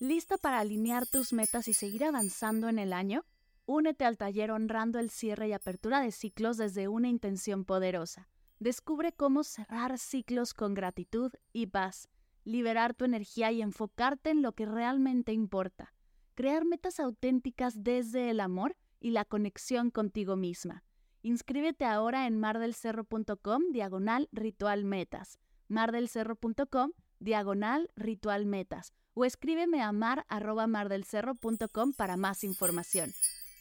[0.00, 3.24] ¿Lista para alinear tus metas y seguir avanzando en el año?
[3.66, 8.28] Únete al taller honrando el cierre y apertura de ciclos desde una intención poderosa.
[8.60, 12.08] Descubre cómo cerrar ciclos con gratitud y paz,
[12.44, 15.92] liberar tu energía y enfocarte en lo que realmente importa.
[16.36, 20.84] Crear metas auténticas desde el amor y la conexión contigo misma.
[21.22, 25.40] Inscríbete ahora en mardelcerro.com diagonal ritual metas.
[25.66, 33.12] mardelcerro.com diagonal ritual metas o escríbeme a mar arroba mardelcerro.com para más información.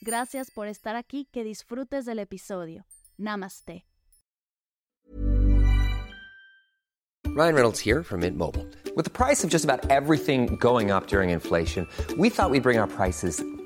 [0.02, 2.85] Gracias por estar aquí, que disfrutes del episodio.
[3.17, 3.85] Namaste.
[7.38, 8.65] Ryan Reynolds here from Mint Mobile.
[8.95, 11.87] With the price of just about everything going up during inflation,
[12.17, 13.43] we thought we'd bring our prices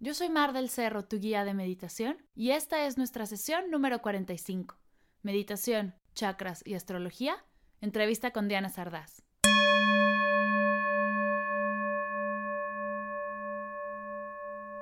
[0.00, 4.00] Yo soy Mar del Cerro, tu guía de meditación, y esta es nuestra sesión número
[4.00, 4.76] 45.
[5.22, 7.44] Meditación, chakras y astrología.
[7.80, 9.24] Entrevista con Diana Sardás.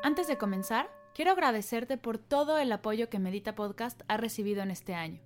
[0.03, 4.71] Antes de comenzar, quiero agradecerte por todo el apoyo que Medita Podcast ha recibido en
[4.71, 5.23] este año.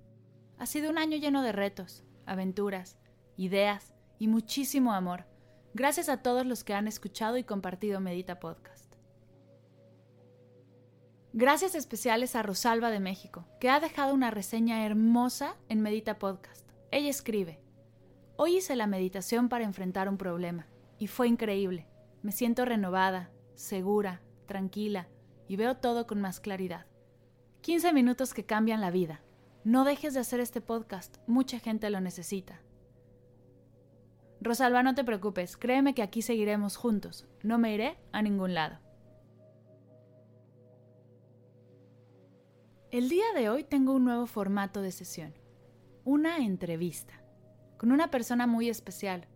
[0.58, 2.96] Ha sido un año lleno de retos, aventuras,
[3.36, 5.26] ideas y muchísimo amor.
[5.74, 8.79] Gracias a todos los que han escuchado y compartido Medita Podcast.
[11.32, 16.68] Gracias especiales a Rosalba de México, que ha dejado una reseña hermosa en Medita Podcast.
[16.90, 17.60] Ella escribe,
[18.36, 20.66] Hoy hice la meditación para enfrentar un problema,
[20.98, 21.86] y fue increíble.
[22.22, 25.06] Me siento renovada, segura, tranquila,
[25.46, 26.86] y veo todo con más claridad.
[27.60, 29.22] 15 minutos que cambian la vida.
[29.62, 32.60] No dejes de hacer este podcast, mucha gente lo necesita.
[34.40, 38.80] Rosalba, no te preocupes, créeme que aquí seguiremos juntos, no me iré a ningún lado.
[42.92, 45.32] El día de hoy tengo un nuevo formato de sesión,
[46.02, 47.22] una entrevista,
[47.78, 49.28] con una persona muy especial.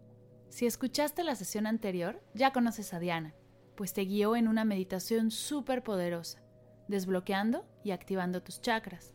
[0.48, 3.32] Si escuchaste la sesión anterior, ya conoces a Diana,
[3.76, 6.42] pues te guió en una meditación súper poderosa,
[6.88, 9.14] desbloqueando y activando tus chakras.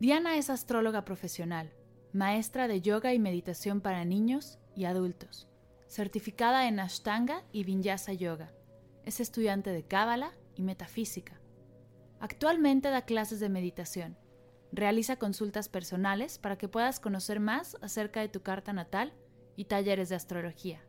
[0.00, 1.74] Diana es astróloga profesional,
[2.14, 5.46] maestra de yoga y meditación para niños y adultos,
[5.88, 8.50] certificada en Ashtanga y Vinyasa Yoga.
[9.04, 11.35] Es estudiante de Cábala y Metafísica.
[12.26, 14.18] Actualmente da clases de meditación.
[14.72, 19.14] Realiza consultas personales para que puedas conocer más acerca de tu carta natal
[19.54, 20.84] y talleres de astrología.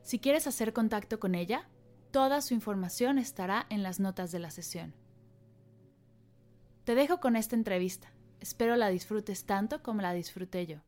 [0.00, 1.68] Si quieres hacer contacto con ella,
[2.12, 4.94] toda su información estará en las notas de la sesión.
[6.84, 8.10] Te dejo con esta entrevista.
[8.40, 10.87] Espero la disfrutes tanto como la disfruté yo.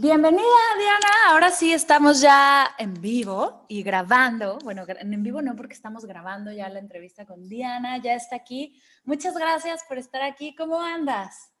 [0.00, 0.44] Bienvenida
[0.78, 4.56] Diana, ahora sí estamos ya en vivo y grabando.
[4.62, 8.80] Bueno, en vivo no porque estamos grabando ya la entrevista con Diana, ya está aquí.
[9.04, 10.54] Muchas gracias por estar aquí.
[10.54, 11.52] ¿Cómo andas?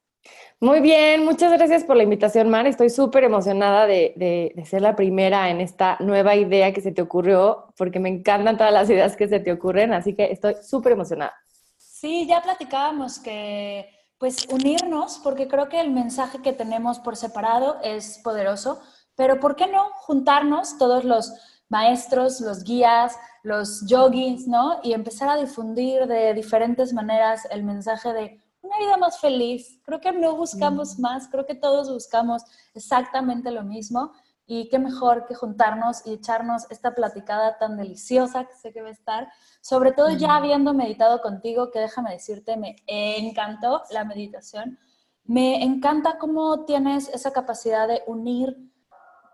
[0.60, 2.68] Muy bien, muchas gracias por la invitación, Mar.
[2.68, 6.92] Estoy súper emocionada de, de, de, ser la primera en esta nueva idea que se
[6.92, 10.54] te ocurrió, porque me encantan todas las ideas que se te ocurren, así que estoy
[10.62, 11.34] súper emocionada.
[11.76, 17.78] Sí, ya platicábamos que pues unirnos, porque creo que el mensaje que tenemos por separado
[17.82, 18.80] es poderoso,
[19.14, 21.32] pero ¿por qué no juntarnos todos los
[21.68, 24.80] maestros, los guías, los yogis, ¿no?
[24.82, 29.80] Y empezar a difundir de diferentes maneras el mensaje de una vida más feliz.
[29.84, 32.42] Creo que no buscamos más, creo que todos buscamos
[32.74, 34.12] exactamente lo mismo.
[34.50, 38.88] Y qué mejor que juntarnos y echarnos esta platicada tan deliciosa que sé que va
[38.88, 39.28] a estar.
[39.60, 44.78] Sobre todo ya habiendo meditado contigo, que déjame decirte, me encantó la meditación.
[45.24, 48.56] Me encanta cómo tienes esa capacidad de unir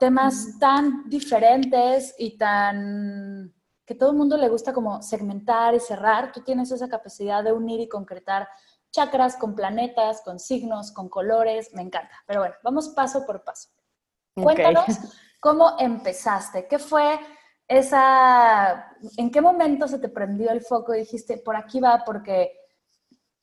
[0.01, 3.55] temas tan diferentes y tan
[3.87, 6.33] que todo el mundo le gusta como segmentar y cerrar.
[6.33, 8.49] Tú tienes esa capacidad de unir y concretar
[8.91, 11.71] chakras con planetas, con signos, con colores.
[11.73, 12.15] Me encanta.
[12.27, 13.69] Pero bueno, vamos paso por paso.
[14.35, 14.85] Cuéntanos
[15.41, 17.19] cómo empezaste, qué fue
[17.69, 22.53] esa, en qué momento se te prendió el foco y dijiste, por aquí va, porque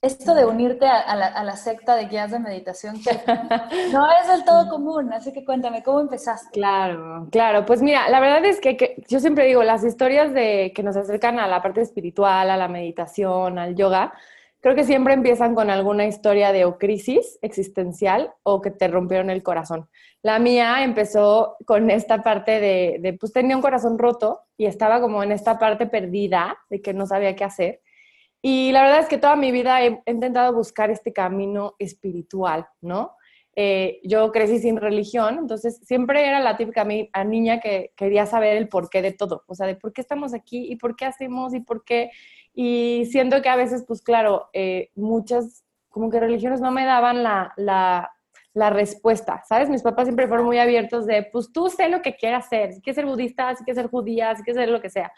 [0.01, 3.11] esto de unirte a, a, la, a la, secta de guías de meditación que
[3.93, 6.49] no es del todo común, así que cuéntame, ¿cómo empezaste?
[6.51, 10.73] Claro, claro, pues mira, la verdad es que, que yo siempre digo, las historias de,
[10.75, 14.11] que nos acercan a la parte espiritual, a la meditación, al yoga,
[14.61, 19.29] creo que siempre empiezan con alguna historia de o crisis existencial o que te rompieron
[19.29, 19.89] el corazón.
[20.23, 25.01] La mía empezó con esta parte de, de, pues tenía un corazón roto y estaba
[25.01, 27.81] como en esta parte perdida de que no sabía qué hacer.
[28.41, 33.15] Y la verdad es que toda mi vida he, intentado buscar este camino espiritual, ¿no?
[33.55, 38.69] Eh, yo crecí sin religión, entonces siempre era la típica niña que quería saber el
[38.69, 41.59] porqué de todo, o sea, de por qué estamos aquí y por qué hacemos y
[41.59, 42.11] por qué.
[42.53, 47.21] Y siento que a veces, pues claro, eh, muchas como que religiones no me daban
[47.21, 49.69] la, la, respuesta, ¿sabes?
[49.69, 52.81] Mis papás siempre fueron muy abiertos de, pues tú sé lo que quieras hacer, si
[52.81, 55.11] quieres ser budista, si quieres ser judía, si quieres ser lo que sea.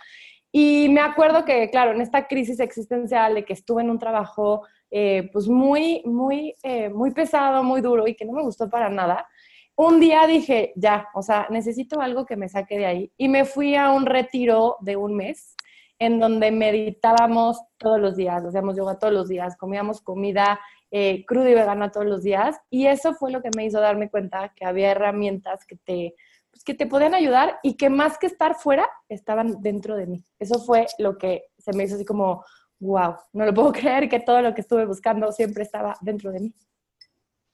[0.52, 4.64] Y me acuerdo que, claro, en esta crisis existencial de que estuve en un trabajo
[4.92, 8.90] eh, pues muy, muy, eh, muy pesado, muy duro y que no me gustó para
[8.90, 9.28] nada,
[9.76, 13.12] un día dije, ya, o sea, necesito algo que me saque de ahí.
[13.18, 15.56] Y me fui a un retiro de un mes
[16.00, 20.60] en donde meditábamos todos los días, hacíamos yoga todos los días, comíamos comida
[20.92, 22.60] eh, cruda y vegana todos los días.
[22.70, 26.16] Y eso fue lo que me hizo darme cuenta que había herramientas que te
[26.54, 30.24] pues, que te podían ayudar y que más que estar fuera, estaban dentro de mí.
[30.38, 32.46] Eso fue lo que se me hizo así como,
[32.80, 36.40] wow, no lo puedo creer que todo lo que estuve buscando siempre estaba dentro de
[36.42, 36.54] mí.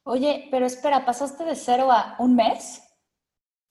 [0.03, 2.83] Oye, pero espera, ¿pasaste de cero a un mes?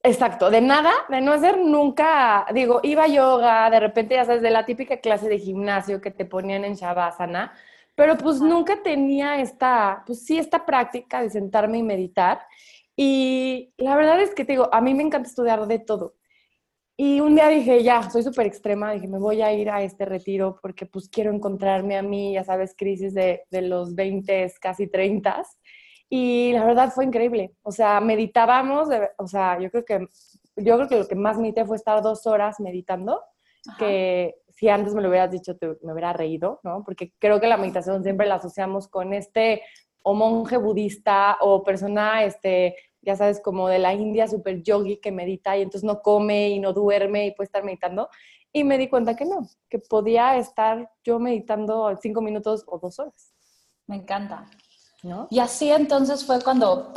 [0.08, 4.40] Exacto, de nada, de no hacer nunca, digo, iba a yoga, de repente ya sabes,
[4.40, 7.52] de la típica clase de gimnasio que te ponían en Shavasana,
[7.94, 12.40] pero pues nunca tenía esta, pues sí, esta práctica de sentarme y meditar.
[12.96, 16.14] Y la verdad es que te digo, a mí me encanta estudiar de todo.
[16.96, 20.06] Y un día dije, ya, soy súper extrema, dije, me voy a ir a este
[20.06, 24.86] retiro porque pues quiero encontrarme a mí, ya sabes, crisis de, de los 20, casi
[24.86, 25.42] 30.
[26.08, 27.52] Y la verdad fue increíble.
[27.62, 28.88] O sea, meditábamos,
[29.18, 30.06] o sea, yo creo que
[30.58, 33.22] yo creo que lo que más medité fue estar dos horas meditando,
[33.78, 36.82] que si antes me lo hubieras dicho, te, me hubiera reído, ¿no?
[36.84, 39.62] Porque creo que la meditación siempre la asociamos con este
[40.02, 45.12] o monje budista o persona este, ya sabes, como de la India, super yogi que
[45.12, 48.08] medita y entonces no come y no duerme y puede estar meditando.
[48.52, 52.98] Y me di cuenta que no, que podía estar yo meditando cinco minutos o dos
[52.98, 53.34] horas.
[53.86, 54.48] Me encanta.
[55.02, 55.28] ¿No?
[55.30, 56.92] Y así entonces fue cuando,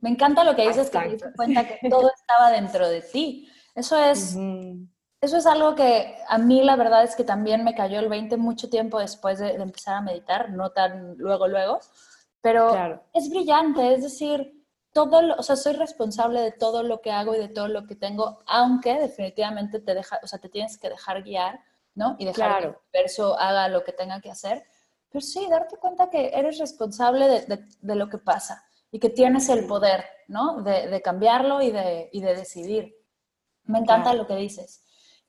[0.00, 3.48] me encanta lo que dices, que te diste cuenta que todo estaba dentro de ti.
[3.74, 4.36] Eso es,
[5.20, 8.36] eso es algo que a mí la verdad es que también me cayó el 20
[8.36, 11.80] mucho tiempo después de, empezar a meditar, no tan luego, luego,
[12.40, 14.58] pero es brillante, es decir,
[14.92, 17.94] todo, o sea, soy responsable de todo lo que hago y de todo lo que
[17.94, 21.60] tengo, aunque definitivamente te deja, o sea, te tienes que dejar guiar,
[21.94, 22.16] ¿no?
[22.18, 24.64] Y dejar que el verso haga lo que tenga que hacer.
[25.10, 29.48] Pero sí, darte cuenta que eres responsable de, de, lo que pasa y que tienes
[29.48, 30.62] el poder, ¿no?
[30.62, 32.94] De, de cambiarlo y de, y de decidir.
[33.64, 34.84] Me encanta lo que dices.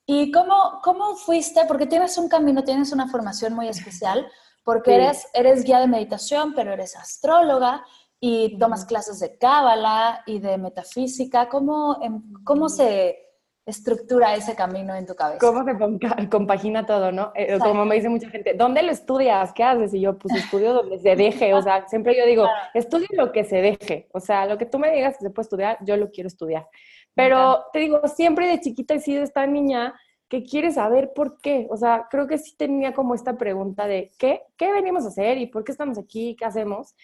[0.05, 1.65] ¿Y cómo, cómo fuiste?
[1.65, 4.27] Porque tienes un camino, tienes una formación muy especial,
[4.63, 7.83] porque eres, eres guía de meditación, pero eres astróloga,
[8.19, 11.47] y tomas clases de cábala y de metafísica.
[11.47, 13.28] ¿Cómo, em, ¿Cómo se
[13.69, 15.39] estructura ese camino en tu cabeza?
[15.39, 17.31] ¿Cómo se compagina todo, no?
[17.35, 19.53] Eh, como me dice mucha gente, ¿dónde lo estudias?
[19.53, 19.93] ¿Qué haces?
[19.93, 21.53] Y yo, pues estudio donde se deje.
[21.53, 24.09] O sea, siempre yo digo, estudio lo que se deje.
[24.13, 26.67] O sea, lo que tú me digas que se puede estudiar, yo lo quiero estudiar.
[27.13, 29.93] Pero te digo, siempre de chiquita he sido esta niña
[30.29, 31.67] que quiere saber por qué.
[31.69, 35.37] O sea, creo que sí tenía como esta pregunta de ¿qué, qué venimos a hacer
[35.37, 36.35] y por qué estamos aquí?
[36.37, 36.95] ¿Qué hacemos?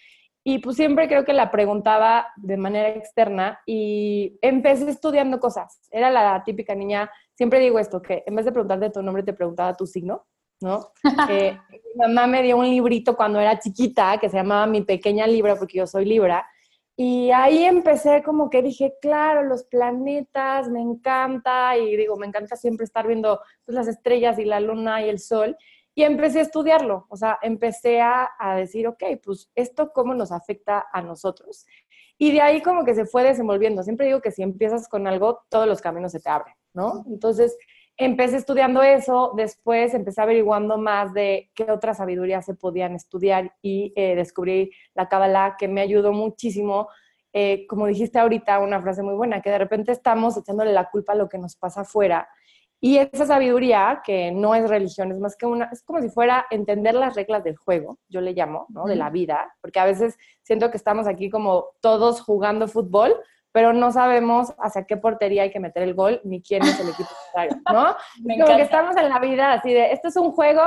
[0.48, 5.80] Y pues siempre creo que la preguntaba de manera externa y empecé estudiando cosas.
[5.90, 9.32] Era la típica niña, siempre digo esto, que en vez de preguntarte tu nombre, te
[9.32, 10.24] preguntaba tu signo,
[10.60, 10.92] ¿no?
[11.32, 15.26] Eh, mi mamá me dio un librito cuando era chiquita que se llamaba Mi Pequeña
[15.26, 16.46] Libra, porque yo soy Libra.
[16.96, 21.76] Y ahí empecé como que dije, claro, los planetas, me encanta.
[21.76, 25.18] Y digo, me encanta siempre estar viendo pues, las estrellas y la luna y el
[25.18, 25.56] sol.
[25.98, 30.84] Y empecé a estudiarlo, o sea, empecé a, decir, ok, pues esto cómo nos afecta
[30.92, 31.64] a nosotros.
[32.18, 33.82] Y de ahí como que se fue desenvolviendo.
[33.82, 37.02] Siempre digo que si empiezas con algo, todos los caminos se te abren, ¿no?
[37.08, 37.56] Entonces,
[37.96, 43.94] empecé estudiando eso, después empecé averiguando más de qué otras sabidurías se podían estudiar y
[43.96, 46.88] eh, descubrí la Kabbalah, que me ayudó muchísimo.
[47.32, 51.14] Eh, como dijiste ahorita, una frase muy buena, que de repente estamos echándole la culpa
[51.14, 52.28] a lo que nos pasa afuera
[52.80, 56.46] y esa sabiduría, que no es religión, es más que una, es como si fuera
[56.50, 58.84] entender las reglas del juego, yo le llamo, ¿no?
[58.84, 63.14] De la vida, porque a veces siento que estamos aquí como todos jugando fútbol,
[63.50, 66.90] pero no sabemos hacia qué portería hay que meter el gol, ni quién es el
[66.90, 67.96] equipo contrario, ¿no?
[68.44, 70.62] como que estamos en la vida así de, esto es un juego,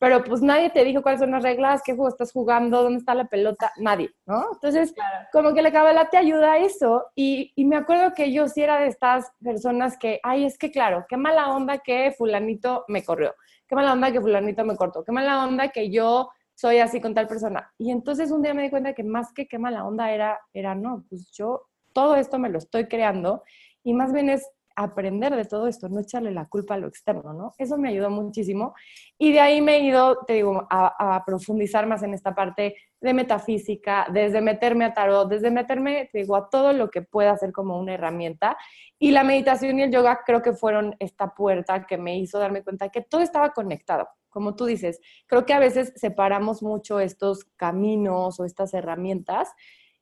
[0.00, 3.14] pero pues nadie te dijo cuáles son las reglas, qué juego estás jugando, dónde está
[3.14, 4.46] la pelota, nadie, ¿no?
[4.54, 4.94] Entonces,
[5.30, 8.62] como que la cabala te ayuda a eso y, y, me acuerdo que yo sí
[8.62, 13.04] era de estas personas que, ay, es que claro, qué mala onda que fulanito me
[13.04, 13.34] corrió,
[13.68, 17.12] qué mala onda que fulanito me cortó, qué mala onda que yo soy así con
[17.12, 17.70] tal persona.
[17.76, 20.74] Y entonces un día me di cuenta que más que quema la onda era, era
[20.74, 23.42] no, pues yo todo esto me lo estoy creando
[23.82, 27.32] y más bien es aprender de todo esto, no echarle la culpa a lo externo,
[27.32, 27.52] ¿no?
[27.58, 28.74] Eso me ayudó muchísimo.
[29.18, 33.14] Y de ahí me he ido, te digo, a, profundizar más en esta parte de
[33.14, 37.52] metafísica, desde meterme a tarot, desde meterme, te digo, a todo lo que pueda ser
[37.52, 38.56] como una herramienta.
[38.98, 42.62] Y la meditación y el yoga creo que fueron esta puerta que me hizo darme
[42.62, 44.08] cuenta que todo estaba conectado.
[44.28, 49.52] Como tú dices, creo que a veces separamos mucho estos caminos o estas herramientas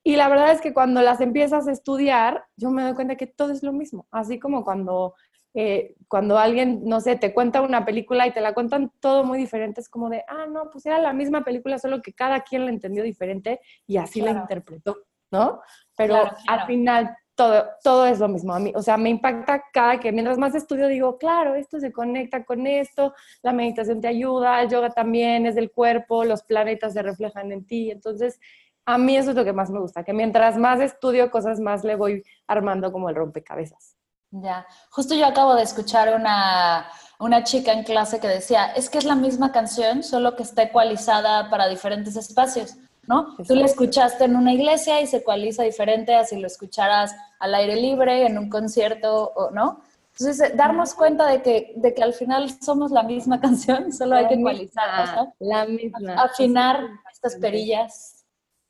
[0.09, 3.27] y la verdad es que cuando las empiezas a estudiar, yo me doy cuenta que
[3.27, 4.07] todo es lo mismo.
[4.11, 5.15] Así como cuando,
[5.53, 9.37] eh, cuando alguien, no sé, te cuenta una película y te la cuentan todo muy
[9.37, 12.65] diferente, es como de, ah, no, pues era la misma película, solo que cada quien
[12.65, 14.97] la entendió diferente y así la interpretó,
[15.31, 15.61] ¿no?
[15.95, 18.73] Pero al final todo, todo es lo mismo a mí.
[18.75, 22.67] O sea, me impacta cada que mientras más estudio digo, claro, esto se conecta con
[22.67, 23.13] esto,
[23.43, 27.67] la meditación te ayuda, el yoga también es del cuerpo, los planetas se reflejan en
[27.67, 27.91] ti.
[27.91, 28.41] Entonces,
[28.89, 31.85] a mí eso es lo que más me gusta, que mientras más estudio cosas, más
[31.85, 33.97] le voy armando como el rompecabezas.
[34.31, 36.87] Ya, justo yo acabo de escuchar una,
[37.19, 40.63] una chica en clase que decía, es que es la misma canción, solo que está
[40.63, 42.77] ecualizada para diferentes espacios,
[43.07, 43.37] ¿no?
[43.47, 47.55] Tú la escuchaste en una iglesia y se ecualiza diferente a si lo escucharas al
[47.57, 49.83] aire libre, en un concierto, o, ¿no?
[50.19, 54.29] Entonces, darnos cuenta de que, de que al final somos la misma canción, solo hay
[54.29, 55.35] que ecualizarla, ¿no?
[55.41, 56.15] La misma.
[56.15, 56.81] Afinar
[57.13, 58.18] estas perillas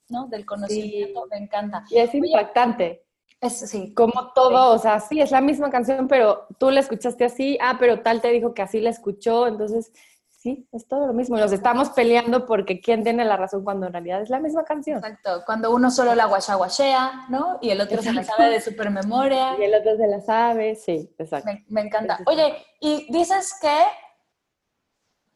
[0.09, 0.27] ¿no?
[0.27, 1.83] Del conocimiento, me encanta.
[1.89, 3.03] Y es impactante.
[3.41, 3.93] Es, sí.
[3.93, 7.77] Como todo, o sea, sí, es la misma canción, pero tú la escuchaste así, ah,
[7.79, 9.93] pero tal te dijo que así la escuchó, entonces,
[10.27, 11.37] sí, es todo lo mismo.
[11.37, 14.97] Nos estamos peleando porque quién tiene la razón cuando en realidad es la misma canción.
[14.97, 17.59] Exacto, cuando uno solo la guachaguachea, ¿no?
[17.61, 19.57] Y el otro se la sabe de supermemoria.
[19.57, 21.49] Y el otro se la sabe, sí, exacto.
[21.69, 22.19] me encanta.
[22.25, 23.83] Oye, y dices que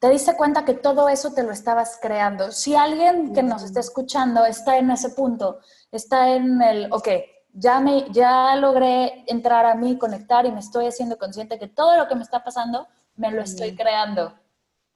[0.04, 2.52] te diste cuenta que todo eso te lo estabas creando.
[2.52, 5.60] Si alguien que nos está escuchando está en ese punto,
[5.94, 7.08] está en el, ok,
[7.54, 11.96] ya, me, ya logré entrar a mí, conectar y me estoy haciendo consciente que todo
[11.96, 14.38] lo que me está pasando me lo estoy creando.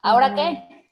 [0.02, 0.90] ¿Ahora qué?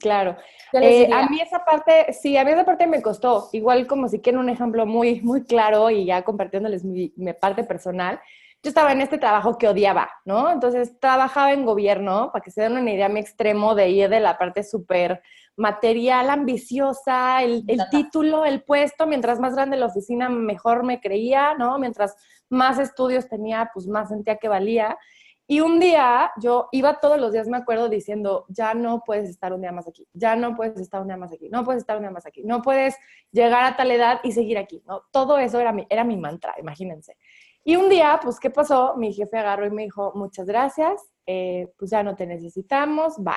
[0.00, 0.36] claro.
[0.72, 3.48] Eh, a mí esa parte, sí, a mí esa parte me costó.
[3.52, 7.62] Igual como si quieren un ejemplo muy, muy claro y ya compartiéndoles mi, mi parte
[7.62, 8.18] personal
[8.62, 10.50] yo estaba en este trabajo que odiaba, ¿no?
[10.50, 14.20] Entonces trabajaba en gobierno, para que se den una idea, mi extremo de ir de
[14.20, 15.22] la parte súper
[15.56, 21.78] material, ambiciosa, el, título, el puesto, mientras más grande la oficina, mejor me creía, ¿no?
[21.78, 22.16] Mientras
[22.50, 24.98] más estudios tenía, pues más sentía que valía.
[25.46, 29.52] Y un día yo iba todos los días, me acuerdo, diciendo, ya no puedes estar
[29.52, 31.96] un día más aquí, ya no puedes estar un día más aquí, no puedes estar
[31.96, 32.94] un día más aquí, no puedes
[33.32, 35.02] llegar a tal edad y seguir aquí, ¿no?
[35.10, 37.16] Todo eso era mi, era mi mantra, imagínense.
[37.64, 38.94] Y un día, pues, ¿qué pasó?
[38.96, 43.34] Mi jefe agarró y me dijo, muchas gracias, eh, pues ya no te necesitamos, bye.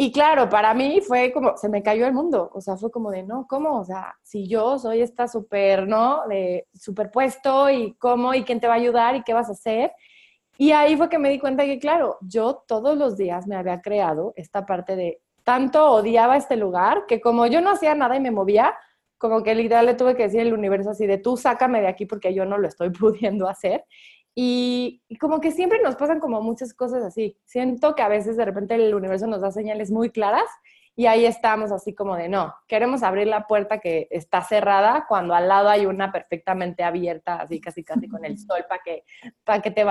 [0.00, 3.10] Y claro, para mí fue como, se me cayó el mundo, o sea, fue como
[3.10, 3.80] de, no, ¿cómo?
[3.80, 6.26] O sea, si yo soy esta súper, ¿no?
[6.28, 9.92] De superpuesto y cómo y quién te va a ayudar y qué vas a hacer.
[10.56, 13.80] Y ahí fue que me di cuenta que, claro, yo todos los días me había
[13.80, 18.20] creado esta parte de, tanto odiaba este lugar que como yo no hacía nada y
[18.20, 18.74] me movía,
[19.18, 22.06] como que literal le tuve que decir al universo así de tú sácame de aquí
[22.06, 23.84] porque yo no lo estoy pudiendo hacer.
[24.40, 27.36] Y, como que siempre nos pasan como muchas cosas así.
[27.44, 30.46] Siento que a veces de repente el universo nos da señales muy claras
[30.94, 35.34] y ahí estamos así como de no, queremos abrir la puerta que está cerrada cuando
[35.34, 39.04] al lado hay una perfectamente abierta, así casi casi con el sol para que,
[39.44, 39.84] para que te,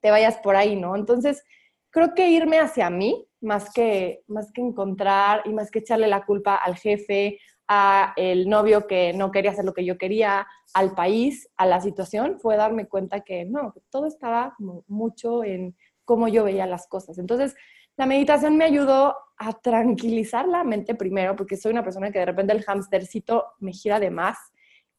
[0.00, 0.96] te vayas por ahí, ¿no?
[0.96, 1.42] Entonces,
[1.90, 6.24] creo que irme hacia mí, más que, más que encontrar y más que echarle la
[6.24, 10.94] culpa al jefe a el novio que no quería hacer lo que yo quería, al
[10.94, 14.54] país, a la situación, fue darme cuenta que no, todo estaba
[14.86, 17.18] mucho en cómo yo veía las cosas.
[17.18, 17.54] Entonces,
[17.96, 22.26] la meditación me ayudó a tranquilizar la mente primero, porque soy una persona que de
[22.26, 24.36] repente el hamstercito me gira de más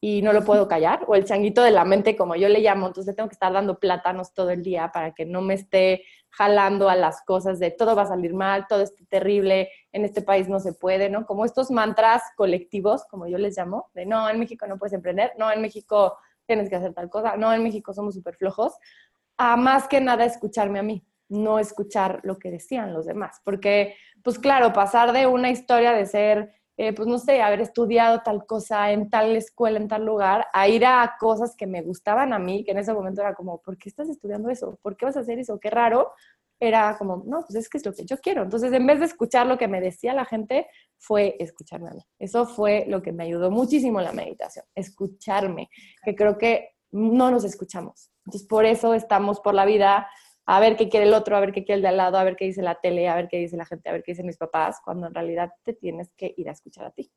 [0.00, 2.86] y no lo puedo callar, o el changuito de la mente, como yo le llamo,
[2.86, 6.90] entonces tengo que estar dando plátanos todo el día para que no me esté jalando
[6.90, 10.48] a las cosas de todo va a salir mal, todo es terrible, en este país
[10.48, 11.24] no se puede, ¿no?
[11.24, 15.32] Como estos mantras colectivos, como yo les llamo, de no, en México no puedes emprender,
[15.38, 18.74] no, en México tienes que hacer tal cosa, no, en México somos súper flojos,
[19.38, 23.96] a más que nada escucharme a mí, no escuchar lo que decían los demás, porque,
[24.22, 28.44] pues claro, pasar de una historia de ser eh, pues no sé, haber estudiado tal
[28.44, 32.38] cosa en tal escuela, en tal lugar, a ir a cosas que me gustaban a
[32.38, 34.78] mí, que en ese momento era como, ¿por qué estás estudiando eso?
[34.82, 35.58] ¿Por qué vas a hacer eso?
[35.58, 36.12] Qué raro.
[36.60, 38.42] Era como, no, pues es que es lo que yo quiero.
[38.42, 40.66] Entonces, en vez de escuchar lo que me decía la gente,
[40.98, 42.02] fue escucharme a mí.
[42.18, 45.70] Eso fue lo que me ayudó muchísimo la meditación, escucharme,
[46.02, 48.10] que creo que no nos escuchamos.
[48.26, 50.08] Entonces, por eso estamos por la vida
[50.46, 52.24] a ver qué quiere el otro, a ver qué quiere el de al lado, a
[52.24, 54.26] ver qué dice la tele, a ver qué dice la gente, a ver qué dicen
[54.26, 57.10] mis papás, cuando en realidad te tienes que ir a escuchar a ti.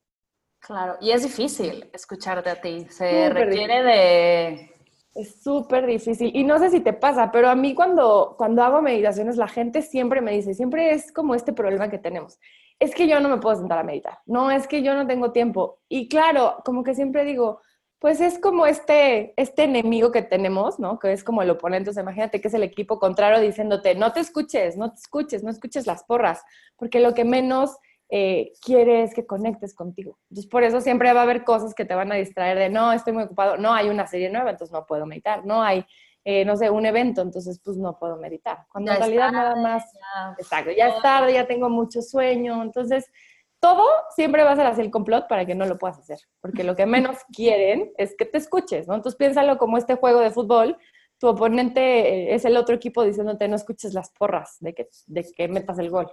[0.60, 4.76] Claro, y es difícil escucharte a ti, se requiere de...
[5.16, 6.32] Es súper difícil.
[6.34, 9.82] Y no sé si te pasa, pero a mí cuando, cuando hago meditaciones, la gente
[9.82, 12.40] siempre me dice, siempre es como este problema que tenemos.
[12.78, 14.20] Es que yo no me puedo sentar a meditar.
[14.26, 15.80] No, es que yo no tengo tiempo.
[15.90, 17.60] Y claro, como que siempre digo,
[18.00, 21.00] pues es como este, este enemigo que tenemos, ¿no?
[21.00, 21.90] Que es como el oponente.
[21.90, 25.44] O sea, imagínate que es el equipo contrario diciéndote, no te escuches, no te escuches,
[25.44, 26.42] no escuches las porras,
[26.78, 27.78] porque lo que menos
[28.10, 30.18] eh, quiere es que conectes contigo.
[30.30, 32.94] Entonces, por eso siempre va a haber cosas que te van a distraer de, no,
[32.94, 35.86] estoy muy ocupado, no, hay una serie nueva, entonces no puedo meditar, no hay,
[36.24, 38.66] eh, no sé, un evento, entonces pues no puedo meditar.
[38.72, 43.12] Cuando en realidad nada más, ya, exacto, ya es tarde, ya tengo mucho sueño, entonces
[43.60, 43.84] todo
[44.16, 46.76] siempre va a ser así el complot para que no lo puedas hacer, porque lo
[46.76, 48.96] que menos quieren es que te escuches, ¿no?
[48.96, 50.78] Entonces piénsalo como este juego de fútbol,
[51.20, 55.30] tu oponente eh, es el otro equipo diciéndote no escuches las porras de que, de
[55.36, 56.12] que metas el gol.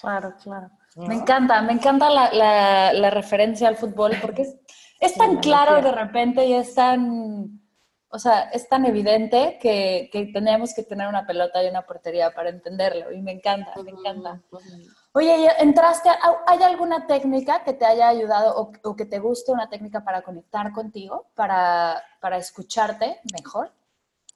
[0.00, 0.68] Claro, claro.
[0.96, 4.56] Me encanta, me encanta la, la, referencia al fútbol porque es,
[5.00, 7.60] es tan claro de repente y es tan,
[8.12, 12.30] o sea, es tan evidente que, que, tenemos que tener una pelota y una portería
[12.32, 14.40] para entenderlo y me encanta, me encanta.
[15.12, 16.08] Oye, ¿entraste?
[16.46, 20.72] ¿Hay alguna técnica que te haya ayudado o, que te guste una técnica para conectar
[20.72, 23.70] contigo, para, para escucharte mejor?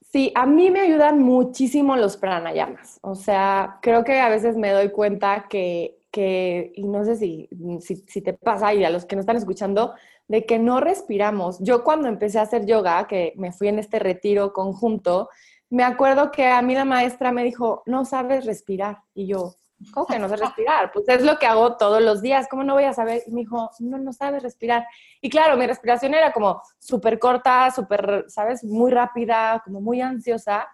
[0.02, 2.99] Sí, a mí me ayudan muchísimo los pranayamas.
[3.02, 7.49] O sea, creo que a veces me doy cuenta que, que y no sé si,
[7.81, 9.95] si, si, te pasa, y a los que nos están escuchando,
[10.28, 11.59] de que no respiramos.
[11.61, 15.28] Yo cuando empecé a hacer yoga, que me fui en este retiro conjunto,
[15.71, 18.99] me acuerdo que a mí la maestra me dijo, no sabes respirar.
[19.14, 19.54] Y yo,
[19.93, 20.93] ¿cómo que no sé respirar?
[20.93, 23.23] Pues es lo que hago todos los días, ¿cómo no voy a saber?
[23.26, 24.87] Y me dijo, no, no sabes respirar.
[25.21, 28.64] Y claro, mi respiración era como súper corta, súper, ¿sabes?
[28.64, 30.69] Muy rápida, como muy ansiosa.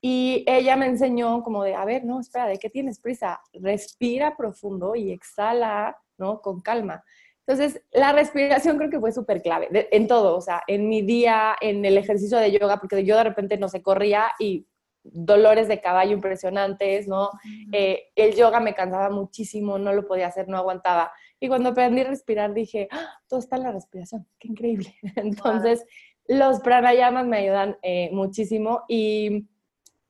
[0.00, 3.40] Y ella me enseñó como de, a ver, no, espera, ¿de qué tienes prisa?
[3.52, 6.40] Respira profundo y exhala, ¿no?
[6.40, 7.04] Con calma.
[7.46, 11.56] Entonces, la respiración creo que fue súper clave en todo, o sea, en mi día,
[11.60, 14.66] en el ejercicio de yoga, porque yo de repente no se corría y
[15.04, 17.30] dolores de caballo impresionantes, ¿no?
[17.72, 21.12] Eh, el yoga me cansaba muchísimo, no lo podía hacer, no aguantaba.
[21.40, 23.18] Y cuando aprendí a respirar dije, ¡Ah!
[23.28, 24.94] todo está en la respiración, qué increíble.
[25.16, 25.84] Entonces,
[26.28, 29.48] los pranayamas me ayudan eh, muchísimo y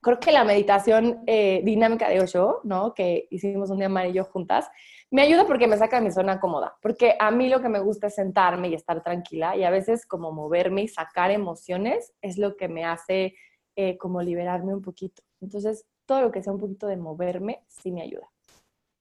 [0.03, 2.93] creo que la meditación eh, dinámica de Osho, ¿no?
[2.93, 4.69] Que hicimos un día amarillo juntas,
[5.11, 7.79] me ayuda porque me saca de mi zona cómoda, porque a mí lo que me
[7.79, 12.37] gusta es sentarme y estar tranquila y a veces como moverme y sacar emociones es
[12.37, 13.35] lo que me hace
[13.77, 15.23] eh, como liberarme un poquito.
[15.41, 18.29] Entonces, todo lo que sea un poquito de moverme sí me ayuda.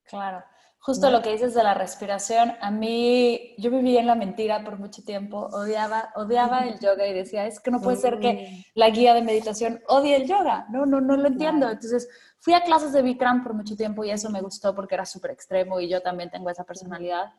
[0.03, 0.43] Claro.
[0.83, 4.79] Justo lo que dices de la respiración, a mí, yo viví en la mentira por
[4.79, 8.89] mucho tiempo, odiaba, odiaba el yoga y decía, es que no puede ser que la
[8.89, 11.69] guía de meditación odie el yoga, no, no, no lo entiendo.
[11.69, 15.05] Entonces, fui a clases de Bikram por mucho tiempo y eso me gustó porque era
[15.05, 17.31] súper extremo y yo también tengo esa personalidad.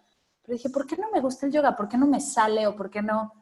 [0.42, 1.74] Pero dije, ¿por qué no me gusta el yoga?
[1.74, 3.33] ¿Por qué no me sale o por qué no?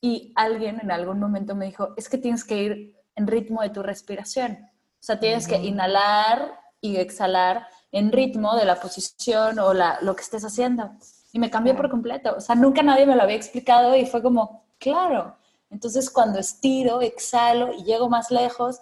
[0.00, 3.70] Y alguien en algún momento me dijo, es que tienes que ir en ritmo de
[3.70, 4.52] tu respiración.
[4.62, 10.16] O sea, tienes que inhalar y exhalar en ritmo de la posición o la, lo
[10.16, 10.90] que estés haciendo.
[11.32, 12.34] Y me cambió por completo.
[12.36, 15.36] O sea, nunca nadie me lo había explicado y fue como, claro.
[15.70, 18.80] Entonces, cuando estiro, exhalo y llego más lejos,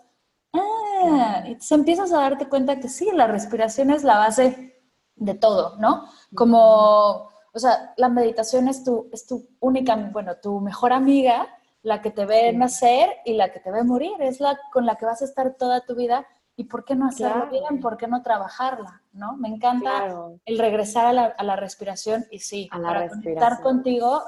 [0.52, 4.82] ah, entonces empiezas a darte cuenta que sí, la respiración es la base
[5.16, 6.06] de todo, ¿no?
[6.34, 11.48] Como, o sea, la meditación es tu, es tu única, bueno, tu mejor amiga
[11.82, 14.96] la que te ve nacer y la que te ve morir, es la con la
[14.96, 16.26] que vas a estar toda tu vida.
[16.60, 17.80] ¿Y por qué no hacerlo bien?
[17.80, 19.00] ¿Por qué no trabajarla?
[19.14, 19.34] ¿no?
[19.38, 24.24] Me encanta el regresar a la, respiración y sí, a para conectar contigo,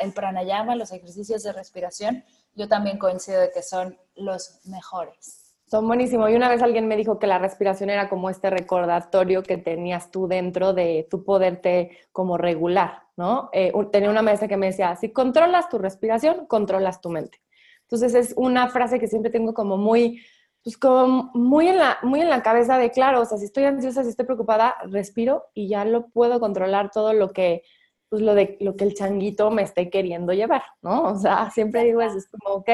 [0.00, 5.54] el pranayama, los ejercicios de respiración, yo también coincido de que son los mejores.
[5.66, 6.30] Son buenísimos.
[6.30, 10.10] Y una vez alguien me dijo que la respiración era como este recordatorio que tenías
[10.10, 13.50] tú dentro de tu poderte como regular, ¿no?
[13.52, 17.42] Eh, tenía una maestra que me decía, si controlas tu respiración, controlas tu mente.
[17.82, 20.22] Entonces es una frase que siempre tengo como muy,
[20.64, 23.64] pues como muy en la, muy en la cabeza de, claro, o sea, si estoy
[23.64, 27.62] ansiosa, si estoy preocupada, respiro y ya lo puedo controlar todo lo que,
[28.08, 31.02] pues lo de lo que el changuito me esté queriendo llevar, ¿no?
[31.02, 32.70] O sea, siempre digo eso, es como, ok,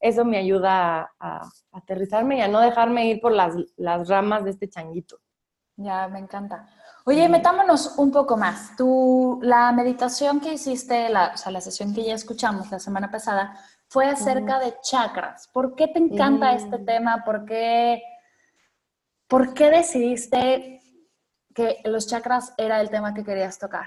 [0.00, 3.54] eso me ayuda a, aterrizarme y a no dejarme ir por las,
[4.06, 5.18] ramas de este changuito.
[5.76, 6.68] Ya, me encanta.
[7.06, 8.76] Oye, metámonos un poco más.
[8.76, 13.10] Tú, la meditación que hiciste, la, o sea, la sesión que ya escuchamos la semana
[13.10, 13.58] pasada,
[13.90, 15.48] fue acerca de chakras.
[15.52, 17.24] ¿Por qué te encanta este tema?
[17.24, 18.00] ¿Por qué,
[19.26, 20.80] ¿Por qué decidiste
[21.52, 23.86] que los chakras era el tema que querías tocar?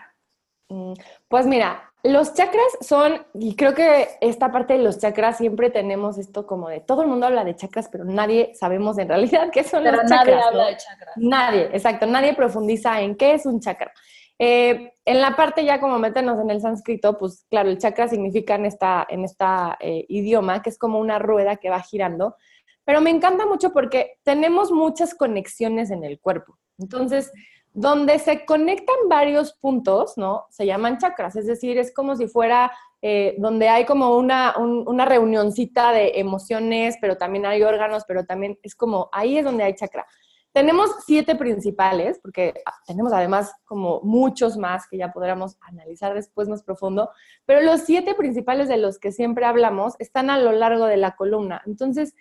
[0.70, 0.94] Mm,
[1.30, 6.18] pues mira, Los chakras son, y creo que esta parte de los chakras siempre tenemos
[6.18, 9.64] esto como de todo el mundo habla de chakras, pero nadie sabemos en realidad qué
[9.64, 10.46] son Pero los nadie chakras.
[10.48, 10.70] habla ¿no?
[10.70, 11.14] de chakras.
[11.16, 13.94] Nadie, exacto, nadie profundiza en qué es un chakra.
[14.40, 18.56] Eh, en la parte ya como meternos en el sánscrito, pues claro, el chakra significa
[18.56, 22.36] en esta, en esta eh, idioma que es como una rueda que va girando,
[22.84, 26.58] pero me encanta mucho porque tenemos muchas conexiones en el cuerpo.
[26.78, 27.32] Entonces,
[27.72, 30.46] donde se conectan varios puntos, ¿no?
[30.50, 34.84] Se llaman chakras, es decir, es como si fuera eh, donde hay como una, un-
[34.88, 39.64] una reunioncita de emociones, pero también hay órganos, pero también es como, ahí es donde
[39.64, 40.06] hay chakra.
[40.54, 42.54] Tenemos siete principales, porque
[42.86, 47.10] tenemos además como muchos más que ya podremos analizar después más profundo,
[47.46, 51.16] pero los siete principales de los que siempre hablamos están a lo largo de la
[51.16, 51.64] columna.
[51.66, 52.14] Entonces,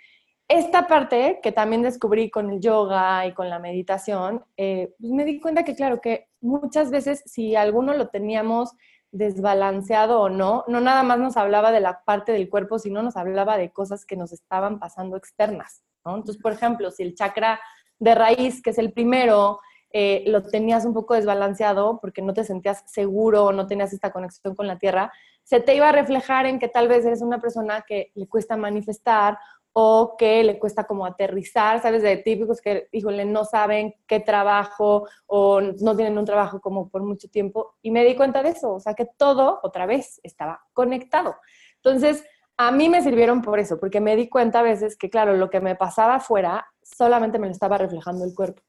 [0.49, 5.25] esta parte que también descubrí con el yoga y con la meditación, eh, pues me
[5.27, 8.73] di cuenta que, claro, que muchas veces si alguno lo teníamos
[9.13, 13.17] desbalanceado o no, no nada más nos hablaba de la parte del cuerpo, sino nos
[13.19, 16.17] hablaba de cosas que nos estaban pasando externas, ¿no?
[16.17, 17.61] Entonces, por ejemplo, si el chakra
[18.03, 19.61] de raíz, que es el primero,
[19.93, 24.57] eh, lo tenías un poco desbalanceado porque no te sentías seguro, no tenías esta conexión
[24.57, 25.13] con la tierra,
[25.45, 28.57] se te iba a reflejar en que tal vez eres una persona que le cuesta
[28.57, 29.39] manifestar
[29.73, 32.03] o que le cuesta como aterrizar, ¿sabes?
[32.03, 37.05] De típicos que, híjole, no saben qué trabajo o no tienen un trabajo como por
[37.05, 37.77] mucho tiempo.
[37.83, 41.37] Y me di cuenta de eso, o sea, que todo otra vez estaba conectado.
[41.77, 42.25] Entonces,
[42.69, 45.51] a mí me sirvieron por eso, porque me di cuenta a veces que, claro, lo
[45.51, 48.63] que me pasaba afuera solamente me lo estaba reflejando el cuerpo.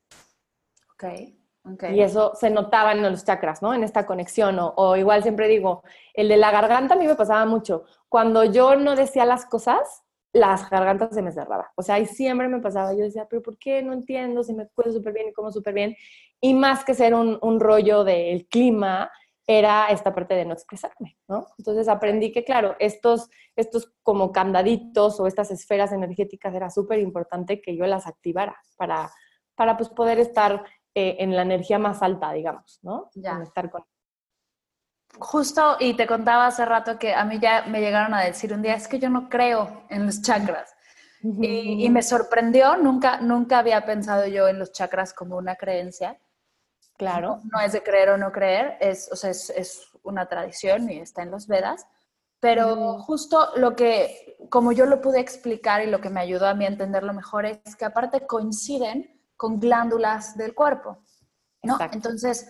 [0.94, 1.04] Ok,
[1.66, 1.84] ok.
[1.92, 3.74] Y eso se notaba en los chakras, ¿no?
[3.74, 4.60] En esta conexión.
[4.60, 7.86] O, o igual siempre digo, el de la garganta a mí me pasaba mucho.
[8.10, 10.04] Cuando yo no decía las cosas,
[10.34, 11.68] las gargantas se me cerraban.
[11.76, 12.94] O sea, y siempre me pasaba.
[12.94, 13.82] Yo decía, pero ¿por qué?
[13.84, 15.96] No entiendo, si me cuido súper bien y como súper bien.
[16.42, 19.12] Y más que ser un, un rollo del clima,
[19.46, 21.48] era esta parte de no expresarme, ¿no?
[21.58, 27.62] Entonces aprendí que, claro, estos, estos como candaditos o estas esferas energéticas era súper importante
[27.62, 29.12] que yo las activara para,
[29.56, 30.64] para pues, poder estar
[30.96, 33.10] eh, en la energía más alta, digamos, ¿no?
[33.16, 33.34] Ya.
[33.34, 33.84] Conectar con...
[35.20, 38.62] Justo, y te contaba hace rato que a mí ya me llegaron a decir un
[38.62, 40.74] día, es que yo no creo en los chakras.
[41.22, 46.20] Y, y me sorprendió, nunca, nunca había pensado yo en los chakras como una creencia.
[46.98, 47.40] Claro.
[47.44, 50.90] No, no es de creer o no creer, es, o sea, es, es una tradición
[50.90, 51.86] y está en los Vedas.
[52.40, 56.54] Pero justo lo que, como yo lo pude explicar y lo que me ayudó a
[56.54, 61.04] mí a entenderlo mejor es que aparte coinciden con glándulas del cuerpo,
[61.64, 61.74] ¿no?
[61.76, 61.96] Exacto.
[61.98, 62.50] Entonces,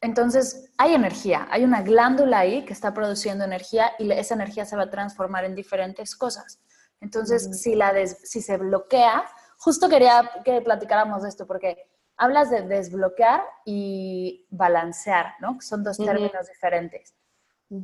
[0.00, 4.76] entonces hay energía, hay una glándula ahí que está produciendo energía y esa energía se
[4.76, 6.60] va a transformar en diferentes cosas.
[7.00, 9.24] Entonces, si, la des- si se bloquea,
[9.58, 11.76] justo quería que platicáramos de esto porque
[12.16, 15.58] hablas de desbloquear y balancear, ¿no?
[15.58, 17.14] Que Son dos términos diferentes.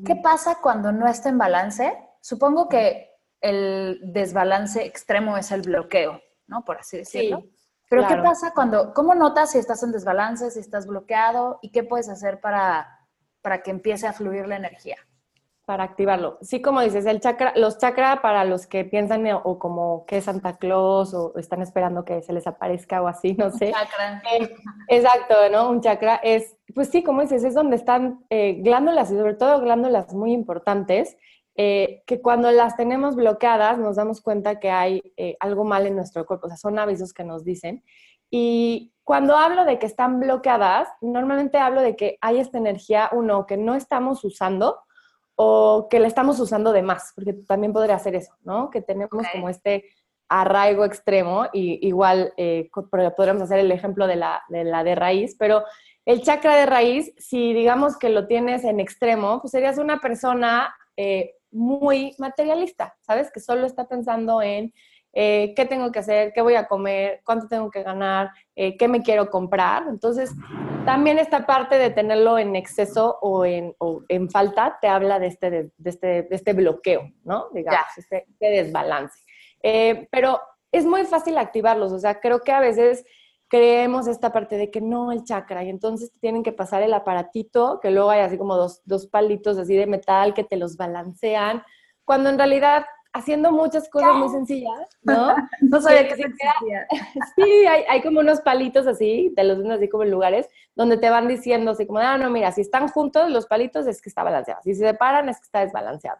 [0.05, 1.97] ¿Qué pasa cuando no está en balance?
[2.21, 6.65] Supongo que el desbalance extremo es el bloqueo, ¿no?
[6.65, 7.41] Por así decirlo.
[7.41, 7.57] Sí,
[7.89, 8.23] Pero claro.
[8.23, 12.09] ¿qué pasa cuando, cómo notas si estás en desbalance, si estás bloqueado y qué puedes
[12.09, 13.09] hacer para,
[13.43, 14.97] para que empiece a fluir la energía?
[15.71, 16.37] Para activarlo.
[16.41, 20.25] Sí, como dices, el chakra, los chakra para los que piensan o como que es
[20.25, 23.71] Santa Claus o están esperando que se les aparezca o así, no sé.
[23.71, 24.21] Chakra.
[24.33, 24.53] Eh,
[24.89, 25.71] exacto, ¿no?
[25.71, 29.61] Un chakra es, pues sí, como dices, es donde están eh, glándulas y sobre todo
[29.61, 31.17] glándulas muy importantes,
[31.55, 35.95] eh, que cuando las tenemos bloqueadas nos damos cuenta que hay eh, algo mal en
[35.95, 37.85] nuestro cuerpo, o sea, son avisos que nos dicen.
[38.29, 43.47] Y cuando hablo de que están bloqueadas, normalmente hablo de que hay esta energía, uno,
[43.47, 44.81] que no estamos usando
[45.37, 48.71] o que la estamos usando de más, porque también podría ser eso, ¿no?
[48.71, 49.85] Que tenemos como este
[50.29, 55.35] arraigo extremo, y igual eh, podríamos hacer el ejemplo de la, de la de raíz,
[55.39, 55.65] pero
[56.05, 60.75] el chakra de raíz, si digamos que lo tienes en extremo, pues serías una persona
[60.97, 63.31] eh, muy materialista, ¿sabes?
[63.33, 64.73] Que solo está pensando en
[65.13, 68.89] eh, qué tengo que hacer, qué voy a comer, cuánto tengo que ganar, eh, qué
[68.89, 69.85] me quiero comprar.
[69.89, 70.33] Entonces,
[70.85, 75.27] también esta parte de tenerlo en exceso o en, o en falta te habla de
[75.27, 77.49] este, de, de este, de este bloqueo, ¿no?
[77.53, 79.19] Digamos, este, este desbalance.
[79.63, 80.41] Eh, pero
[80.73, 83.05] es muy fácil activarlos, o sea, creo que a veces
[83.49, 87.81] creemos esta parte de que no el chakra y entonces tienen que pasar el aparatito,
[87.81, 91.65] que luego hay así como dos, dos palitos así de metal que te los balancean,
[92.05, 95.35] cuando en realidad haciendo muchas cosas muy sencillas, ¿no?
[95.61, 96.87] No sabía que eso existía.
[97.37, 100.97] Sí, hay, hay como unos palitos así, te los venden así como en lugares, donde
[100.97, 104.09] te van diciendo así como, ah, no, mira, si están juntos los palitos es que
[104.09, 106.19] está balanceado, si se separan es que está desbalanceado.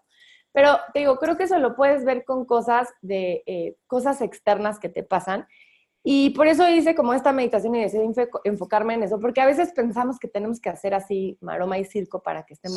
[0.53, 4.81] Pero te digo, creo que eso lo puedes ver con cosas de eh, cosas externas
[4.81, 5.47] que te pasan.
[6.03, 9.47] Y por eso hice como esta meditación y decidí enfo- enfocarme en eso, porque a
[9.47, 12.77] veces pensamos que tenemos que hacer así maroma y circo para que estén Sí.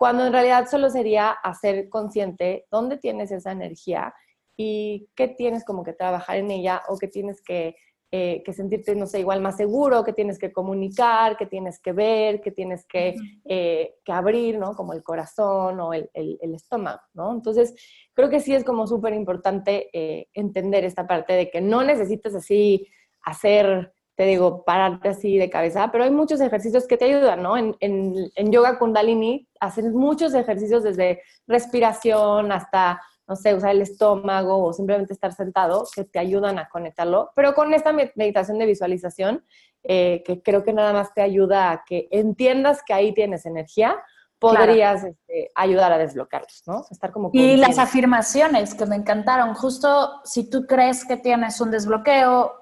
[0.00, 4.14] Cuando en realidad solo sería hacer consciente dónde tienes esa energía
[4.56, 7.76] y qué tienes como que trabajar en ella o qué tienes que,
[8.10, 11.92] eh, que sentirte, no sé, igual más seguro, que tienes que comunicar, que tienes que
[11.92, 14.74] ver, que tienes que, eh, que abrir, ¿no?
[14.74, 17.34] Como el corazón o el, el, el estómago, ¿no?
[17.34, 17.74] Entonces,
[18.14, 22.34] creo que sí es como súper importante eh, entender esta parte de que no necesitas
[22.34, 22.86] así
[23.20, 27.56] hacer te digo, pararte así de cabeza, pero hay muchos ejercicios que te ayudan, ¿no?
[27.56, 33.80] En, en, en yoga kundalini hacen muchos ejercicios desde respiración hasta no sé, usar el
[33.80, 37.30] estómago o simplemente estar sentado, que te ayudan a conectarlo.
[37.34, 39.42] Pero con esta meditación de visualización,
[39.84, 43.96] eh, que creo que nada más te ayuda a que entiendas que ahí tienes energía,
[44.38, 46.84] podrías este, ayudar a desbloquearlos, ¿no?
[46.90, 51.70] Estar como y las afirmaciones que me encantaron, justo si tú crees que tienes un
[51.70, 52.52] desbloqueo,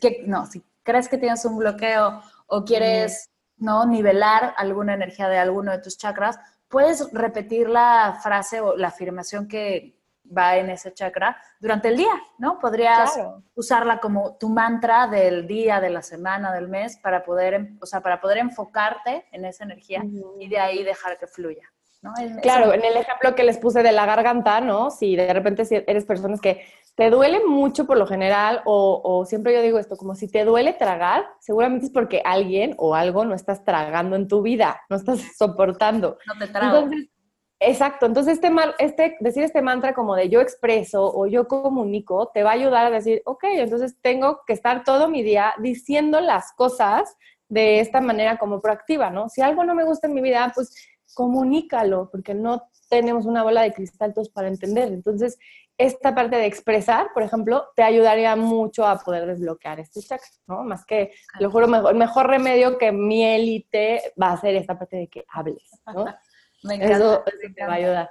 [0.00, 3.84] que, no, si crees que tienes un bloqueo o quieres, ¿no?
[3.84, 9.46] Nivelar alguna energía de alguno de tus chakras, puedes repetir la frase o la afirmación
[9.46, 9.96] que,
[10.36, 12.58] va en ese chakra durante el día, ¿no?
[12.58, 13.18] Podrías
[13.54, 18.00] usarla como tu mantra del día, de la semana, del mes, para poder, o sea,
[18.00, 20.02] para poder enfocarte en esa energía
[20.38, 21.70] y de ahí dejar que fluya.
[22.02, 22.12] ¿no?
[22.40, 24.90] claro, en el ejemplo que les puse de la garganta, ¿no?
[24.90, 26.64] Si de repente eres personas que
[26.96, 30.44] te duele mucho por lo general, o, o, siempre yo digo esto, como si te
[30.44, 34.96] duele tragar, seguramente es porque alguien o algo no estás tragando en tu vida, no
[34.96, 36.16] estás soportando.
[36.26, 36.78] No te trago.
[36.78, 37.10] Entonces,
[37.58, 42.42] Exacto, entonces este, este, decir este mantra como de yo expreso o yo comunico te
[42.42, 46.52] va a ayudar a decir, ok, entonces tengo que estar todo mi día diciendo las
[46.52, 47.16] cosas
[47.48, 49.30] de esta manera como proactiva, ¿no?
[49.30, 50.74] Si algo no me gusta en mi vida, pues
[51.14, 54.88] comunícalo, porque no tenemos una bola de cristal todos para entender.
[54.88, 55.38] Entonces,
[55.78, 60.64] esta parte de expresar, por ejemplo, te ayudaría mucho a poder desbloquear este chakra, ¿no?
[60.64, 64.54] Más que, lo juro, mejor, el mejor remedio que miel y té va a ser
[64.56, 66.06] esta parte de que hables, ¿no?
[66.62, 68.10] Me Eso, eso te va a ayudar.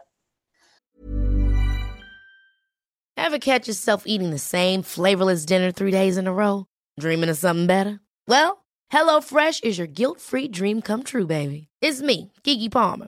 [3.17, 6.67] Ever catch yourself eating the same flavorless dinner three days in a row?
[6.99, 7.99] Dreaming of something better?
[8.27, 11.67] Well, HelloFresh is your guilt-free dream come true, baby.
[11.81, 13.07] It's me, Kiki Palmer.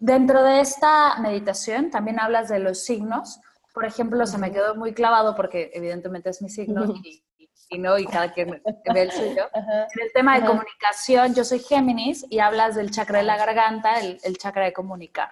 [0.00, 3.40] dentro de esta meditación también hablas de los signos.
[3.72, 7.22] Por ejemplo, se me quedó muy clavado porque evidentemente es mi signo y,
[7.68, 8.60] y, no, y cada quien
[8.92, 9.44] ve el suyo.
[9.54, 14.00] En el tema de comunicación, yo soy Géminis y hablas del chakra de la garganta,
[14.00, 15.30] el, el chakra de comunicar.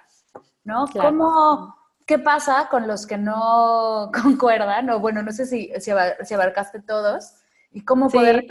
[0.62, 0.86] ¿No?
[0.86, 1.08] Claro.
[1.08, 1.74] ¿Cómo,
[2.06, 4.88] ¿Qué pasa con los que no concuerdan?
[4.90, 7.34] O bueno, no sé si, si, abarcaste todos.
[7.70, 8.46] ¿Y cómo poder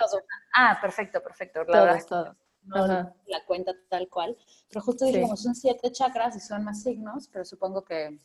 [0.53, 1.65] Ah, perfecto, perfecto.
[1.65, 2.35] Todos, todos.
[2.67, 4.37] No la cuenta tal cual.
[4.69, 8.19] Pero justo dijimos, son siete chakras y son más signos, pero supongo que...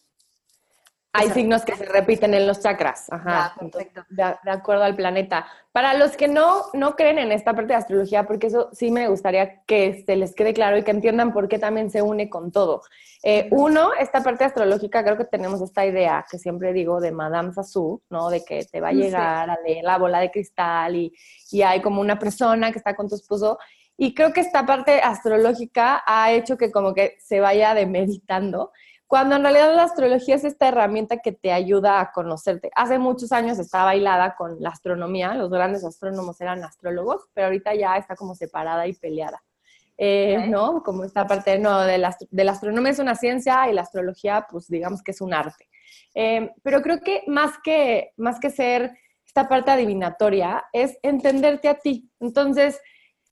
[1.15, 4.03] Hay signos que se repiten en los chakras, ajá, perfecto.
[4.09, 5.47] De, de, acuerdo al planeta.
[5.71, 9.09] Para los que no, no creen en esta parte de astrología, porque eso sí me
[9.09, 12.51] gustaría que se les quede claro y que entiendan por qué también se une con
[12.51, 12.83] todo.
[13.23, 17.53] Eh, uno, esta parte astrológica, creo que tenemos esta idea que siempre digo de Madame
[17.53, 18.31] Sassou, ¿no?
[18.31, 21.15] De que te va a llegar a leer la bola de cristal y,
[21.51, 23.59] y hay como una persona que está con tu esposo.
[23.97, 28.73] Y creo que esta parte astrológica ha hecho que como que se vaya demeritando,
[29.13, 32.71] cuando en realidad la astrología es esta herramienta que te ayuda a conocerte.
[32.75, 37.75] Hace muchos años estaba bailada con la astronomía, los grandes astrónomos eran astrólogos, pero ahorita
[37.75, 39.43] ya está como separada y peleada.
[39.99, 40.83] Eh, ¿no?
[40.83, 44.47] Como esta parte, no, de la, de la, astronomía es una ciencia y la astrología,
[44.51, 45.69] pues digamos que es un arte.
[46.15, 51.75] Eh, pero creo que más, que más que ser esta parte adivinatoria, es entenderte a
[51.75, 52.11] ti.
[52.19, 52.81] Entonces,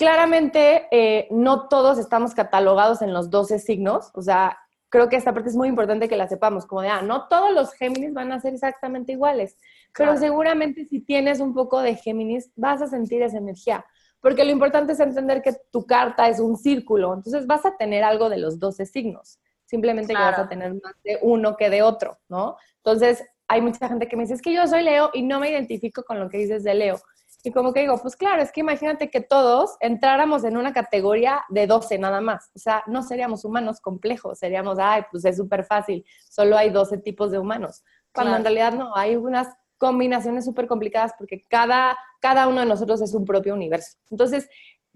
[0.01, 4.59] claramente eh, no todos estamos catalogados en los 12 signos, o sea,
[4.89, 7.53] creo que esta parte es muy importante que la sepamos, como de, ah, no todos
[7.53, 9.59] los Géminis van a ser exactamente iguales,
[9.95, 13.85] pero seguramente si tienes un poco de Géminis, vas a sentir esa energía
[14.21, 18.03] porque lo importante es entender que tu carta es un círculo, entonces vas a tener
[18.03, 21.83] algo de los 12 signos, simplemente que vas a tener más de uno que de
[21.83, 22.57] otro, ¿no?
[22.77, 25.51] Entonces, hay mucha gente que me dice, es que yo soy Leo y no me
[25.51, 26.97] identifico con lo que dices de Leo.
[27.43, 31.43] Y como que digo, pues claro, es que imagínate que todos entráramos en una categoría
[31.49, 32.51] de 12 nada más.
[32.55, 36.99] O sea, no seríamos humanos complejos, seríamos, ay, pues es súper fácil, solo hay 12
[36.99, 37.83] tipos de humanos.
[38.13, 39.49] Cuando en realidad no, hay unas
[39.79, 43.97] combinaciones súper complicadas porque cada, cada uno de nosotros es un propio universo.
[44.11, 44.49] Entonces,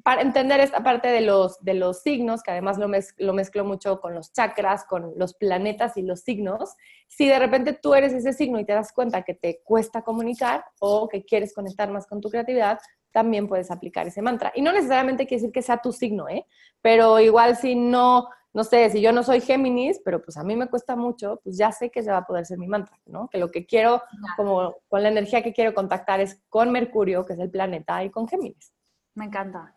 [0.04, 4.00] para entender esta parte de los, de los signos, que además lo, lo mezclo mucho
[4.00, 6.74] con los chakras, con los planetas y los signos,
[7.08, 10.62] si de repente tú eres ese signo y te das cuenta que te cuesta comunicar
[10.78, 12.78] o que quieres conectar más con tu creatividad,
[13.12, 14.52] también puedes aplicar ese mantra.
[14.54, 16.46] Y no necesariamente quiere decir que sea tu signo, ¿eh?
[16.82, 20.54] Pero igual si no, no sé, si yo no soy Géminis, pero pues a mí
[20.54, 23.28] me cuesta mucho, pues ya sé que se va a poder ser mi mantra, ¿no?
[23.30, 24.02] Que lo que quiero,
[24.36, 28.10] como con la energía que quiero contactar es con Mercurio, que es el planeta, y
[28.10, 28.74] con Géminis.
[29.14, 29.74] Me encanta.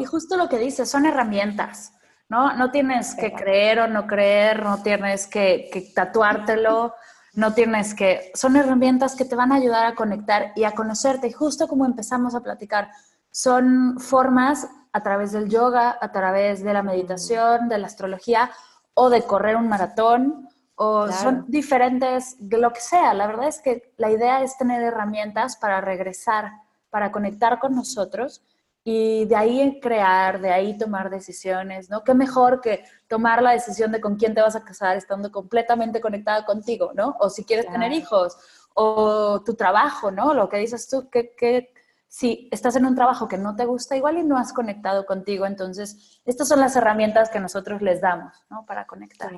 [0.00, 1.92] Y justo lo que dices, son herramientas,
[2.28, 2.54] ¿no?
[2.56, 6.94] No tienes que creer o no creer, no tienes que, que tatuártelo,
[7.34, 8.32] no tienes que...
[8.34, 11.28] Son herramientas que te van a ayudar a conectar y a conocerte.
[11.28, 12.90] Y justo como empezamos a platicar,
[13.30, 18.50] son formas a través del yoga, a través de la meditación, de la astrología
[18.94, 23.12] o de correr un maratón o son diferentes de lo que sea.
[23.12, 26.52] La verdad es que la idea es tener herramientas para regresar,
[26.88, 28.42] para conectar con nosotros
[28.84, 32.02] y de ahí crear, de ahí tomar decisiones, ¿no?
[32.04, 36.00] Qué mejor que tomar la decisión de con quién te vas a casar estando completamente
[36.00, 37.16] conectada contigo, ¿no?
[37.20, 38.36] O si quieres tener hijos,
[38.74, 40.32] o tu trabajo, ¿no?
[40.34, 41.72] Lo que dices tú, que, que
[42.06, 45.46] si estás en un trabajo que no te gusta igual y no has conectado contigo,
[45.46, 48.64] entonces estas son las herramientas que nosotros les damos, ¿no?
[48.64, 49.32] Para conectar.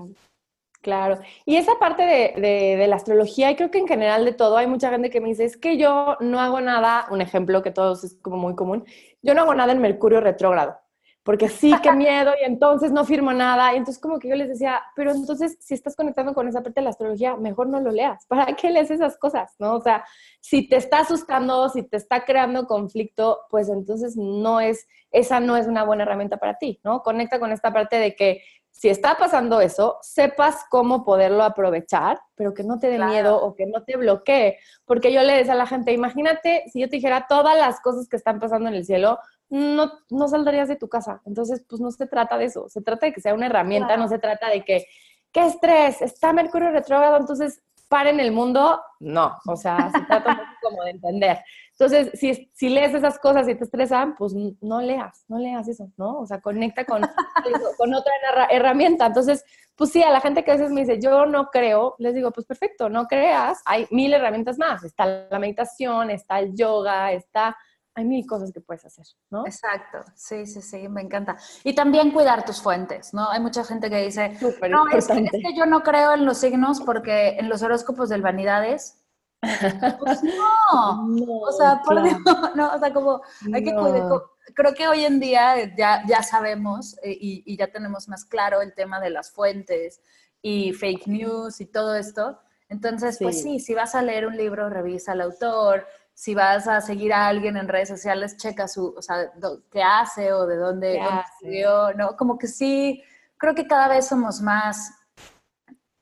[0.83, 1.19] Claro.
[1.45, 4.91] Y esa parte de, la astrología, y creo que en general de todo, hay mucha
[4.91, 8.17] gente que me dice, es que yo no hago nada, un ejemplo que todos es
[8.23, 8.85] como muy común,
[9.23, 10.79] yo no hago nada en Mercurio retrógrado,
[11.23, 13.75] porque sí, qué miedo, y entonces no firmo nada.
[13.75, 16.81] Y entonces como que yo les decía, pero entonces si estás conectando con esa parte
[16.81, 18.25] de la astrología, mejor no lo leas.
[18.27, 19.55] ¿Para qué lees esas cosas?
[19.59, 19.75] ¿No?
[19.75, 20.03] O sea,
[20.41, 25.59] si te está asustando, si te está creando conflicto, pues entonces no es, esa no
[25.59, 27.03] es una buena herramienta para ti, ¿no?
[27.03, 28.41] Conecta con esta parte de que
[28.81, 33.55] si está pasando eso, sepas cómo poderlo aprovechar, pero que no te dé miedo o
[33.55, 34.57] que no te bloquee.
[34.87, 38.09] Porque yo le decía a la gente, imagínate si yo te dijera todas las cosas
[38.09, 39.19] que están pasando en el cielo,
[39.51, 41.21] no, no saldrías de tu casa.
[41.27, 44.09] Entonces, pues no se trata de eso, se trata de que sea una herramienta, no
[44.09, 44.87] se trata de que,
[45.31, 46.01] ¿qué estrés?
[46.01, 47.61] Está Mercurio retrógrado, entonces
[47.91, 48.81] paren el mundo.
[49.01, 51.39] No, o sea, se trata como de entender.
[51.73, 55.91] Entonces, si, si, lees esas cosas y te estresan, pues no leas, no leas eso,
[55.97, 56.21] ¿no?
[56.21, 57.01] O sea, conecta con,
[57.79, 58.13] con otra
[58.51, 59.07] herramienta.
[59.07, 62.15] Entonces, pues sí, a la gente que a veces me dice, yo no creo, les
[62.15, 64.85] digo, pues perfecto, no creas, hay mil herramientas más.
[64.85, 67.57] Está la meditación, está el yoga, está
[68.01, 69.47] hay mil cosas que puedes hacer, ¿no?
[69.47, 71.37] Exacto, sí, sí, sí, me encanta.
[71.65, 73.31] Y también cuidar tus fuentes, ¿no?
[73.31, 74.37] Hay mucha gente que dice,
[74.69, 78.09] no, es que, es que, yo no creo en los signos porque en los horóscopos
[78.09, 79.01] del Vanidades
[79.41, 81.07] pues no.
[81.41, 82.19] o sea, por Dios,
[82.55, 84.09] no, o sea, como hay que cuidar.
[84.55, 88.63] Creo que hoy en día ya, ya sabemos eh, y, y, ya tenemos más claro
[88.63, 90.01] el tema de las fuentes
[90.43, 92.39] y fake news y todo esto.
[92.69, 95.87] Entonces, pues sí, si vas a leer un libro, revisa al autor.
[96.21, 99.33] Si vas a seguir a alguien en redes sociales, checa su, o sea,
[99.73, 102.15] qué hace o de dónde, dónde ¿no?
[102.15, 103.03] Como que sí,
[103.39, 104.93] creo que cada vez somos más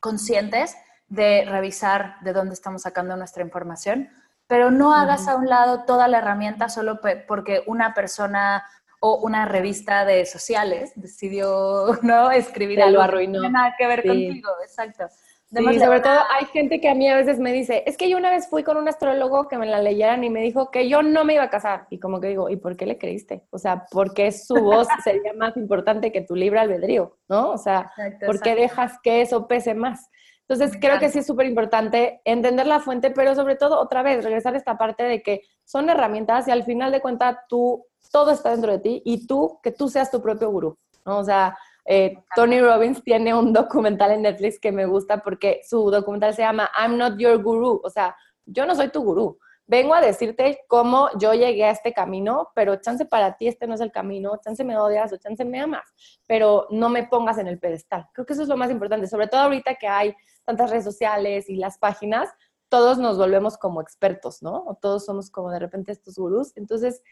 [0.00, 0.76] conscientes
[1.06, 4.08] de revisar de dónde estamos sacando nuestra información,
[4.48, 8.64] pero no hagas a un lado toda la herramienta solo porque una persona
[8.98, 13.34] o una revista de sociales decidió no escribir algo arruinó.
[13.34, 15.06] no tiene nada que ver contigo, exacto.
[15.50, 18.18] Sí, sobre todo hay gente que a mí a veces me dice, es que yo
[18.18, 21.02] una vez fui con un astrólogo que me la leyeran y me dijo que yo
[21.02, 21.86] no me iba a casar.
[21.88, 23.46] Y como que digo, ¿y por qué le creíste?
[23.50, 27.16] O sea, ¿por qué su voz sería más importante que tu libre albedrío?
[27.28, 27.50] ¿No?
[27.50, 27.90] O sea,
[28.26, 30.10] ¿por qué dejas que eso pese más?
[30.46, 34.24] Entonces, creo que sí es súper importante entender la fuente, pero sobre todo, otra vez,
[34.24, 38.30] regresar a esta parte de que son herramientas y al final de cuentas tú, todo
[38.30, 41.18] está dentro de ti y tú, que tú seas tu propio gurú, ¿no?
[41.18, 41.56] O sea,
[41.90, 46.42] eh, Tony Robbins tiene un documental en Netflix que me gusta porque su documental se
[46.42, 49.38] llama I'm Not Your Guru, o sea, yo no soy tu gurú.
[49.66, 53.74] Vengo a decirte cómo yo llegué a este camino, pero chance para ti este no
[53.74, 55.94] es el camino, chance me odias o chance me amas,
[56.26, 58.06] pero no me pongas en el pedestal.
[58.12, 61.48] Creo que eso es lo más importante, sobre todo ahorita que hay tantas redes sociales
[61.48, 62.28] y las páginas,
[62.68, 64.62] todos nos volvemos como expertos, ¿no?
[64.66, 66.54] O todos somos como de repente estos gurús.
[66.56, 67.02] Entonces,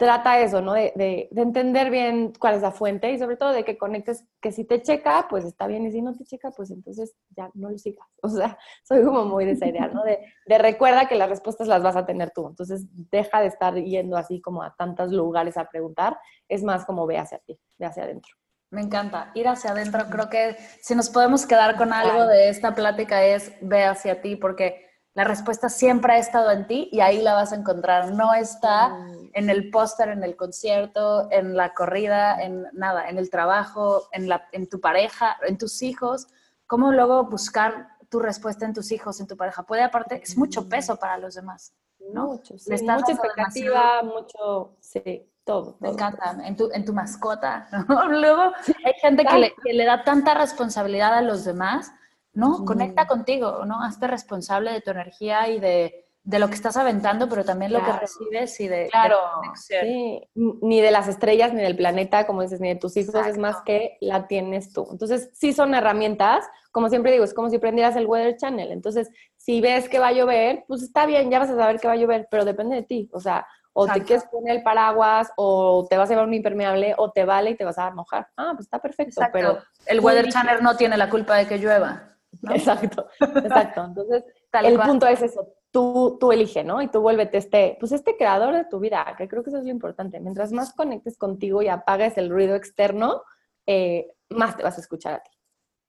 [0.00, 0.72] trata eso, ¿no?
[0.72, 4.50] De, de, entender bien cuál es la fuente y sobre todo de que conectes, que
[4.50, 7.68] si te checa, pues está bien, y si no te checa, pues entonces ya no
[7.68, 8.08] lo sigas.
[8.22, 10.02] O sea, soy como muy de esa idea, ¿no?
[10.02, 12.48] De, de recuerda que las respuestas las vas a tener tú.
[12.48, 17.06] Entonces, deja de estar yendo así como a tantos lugares a preguntar, es más como
[17.06, 18.32] ve hacia ti, ve hacia adentro.
[18.70, 19.32] Me encanta.
[19.34, 20.06] Ir hacia adentro.
[20.08, 24.36] Creo que si nos podemos quedar con algo de esta plática es ve hacia ti,
[24.36, 28.12] porque la respuesta siempre ha estado en ti y ahí la vas a encontrar.
[28.12, 28.96] No está
[29.32, 34.28] en el póster, en el concierto, en la corrida, en nada, en el trabajo, en,
[34.28, 36.28] la, en tu pareja, en tus hijos.
[36.66, 39.62] ¿Cómo luego buscar tu respuesta en tus hijos, en tu pareja?
[39.62, 41.74] Puede aparte, es mucho peso para los demás.
[42.12, 42.26] ¿no?
[42.26, 45.76] Mucho, mucha expectativa, mucho, sí, todo.
[45.80, 45.98] Me todo.
[45.98, 47.68] encanta, en tu, en tu mascota.
[47.88, 48.08] ¿no?
[48.08, 48.52] Luego
[48.84, 51.92] hay gente que le, que le da tanta responsabilidad a los demás,
[52.32, 52.64] ¿no?
[52.64, 53.82] Conecta contigo, ¿no?
[53.82, 57.82] Hazte responsable de tu energía y de, de lo que estás aventando, pero también lo
[57.84, 59.16] que recibes y de, Claro,
[59.54, 63.38] sí, ni de las estrellas, ni del planeta, como dices, ni de tus hijos, es
[63.38, 64.86] más que la tienes tú.
[64.90, 68.70] Entonces, sí son herramientas, como siempre digo, es como si prendieras el Weather Channel.
[68.70, 71.88] Entonces, si ves que va a llover, pues está bien, ya vas a saber que
[71.88, 73.08] va a llover, pero depende de ti.
[73.12, 76.94] O sea, o te quieres poner el paraguas, o te vas a llevar un impermeable,
[76.98, 78.28] o te vale y te vas a mojar.
[78.36, 79.32] Ah, pues está perfecto, Exacto.
[79.32, 79.58] pero...
[79.86, 80.28] el Weather.
[80.28, 82.08] Channel no tiene la culpa de que llueva.
[82.42, 82.54] ¿no?
[82.54, 83.84] Exacto, exacto.
[83.84, 84.88] Entonces, Tal el cual.
[84.88, 86.82] punto es eso, tú, tú elige, ¿no?
[86.82, 89.64] Y tú vuélvete este, pues este creador de tu vida, que creo que eso es
[89.64, 90.20] lo importante.
[90.20, 93.22] Mientras más conectes contigo y apagues el ruido externo,
[93.66, 95.30] eh, más te vas a escuchar a ti.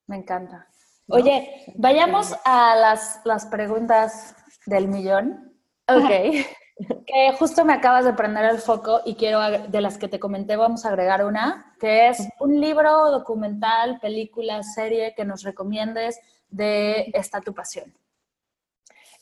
[0.08, 0.68] Me encanta.
[1.08, 1.16] ¿no?
[1.16, 5.54] Oye, vayamos a las, las preguntas del millón.
[5.88, 6.46] Ok,
[7.06, 10.56] Que justo me acabas de prender el foco y quiero, de las que te comenté,
[10.56, 16.20] vamos a agregar una, que es un libro, documental, película, serie que nos recomiendes
[16.50, 17.94] de esta tu pasión.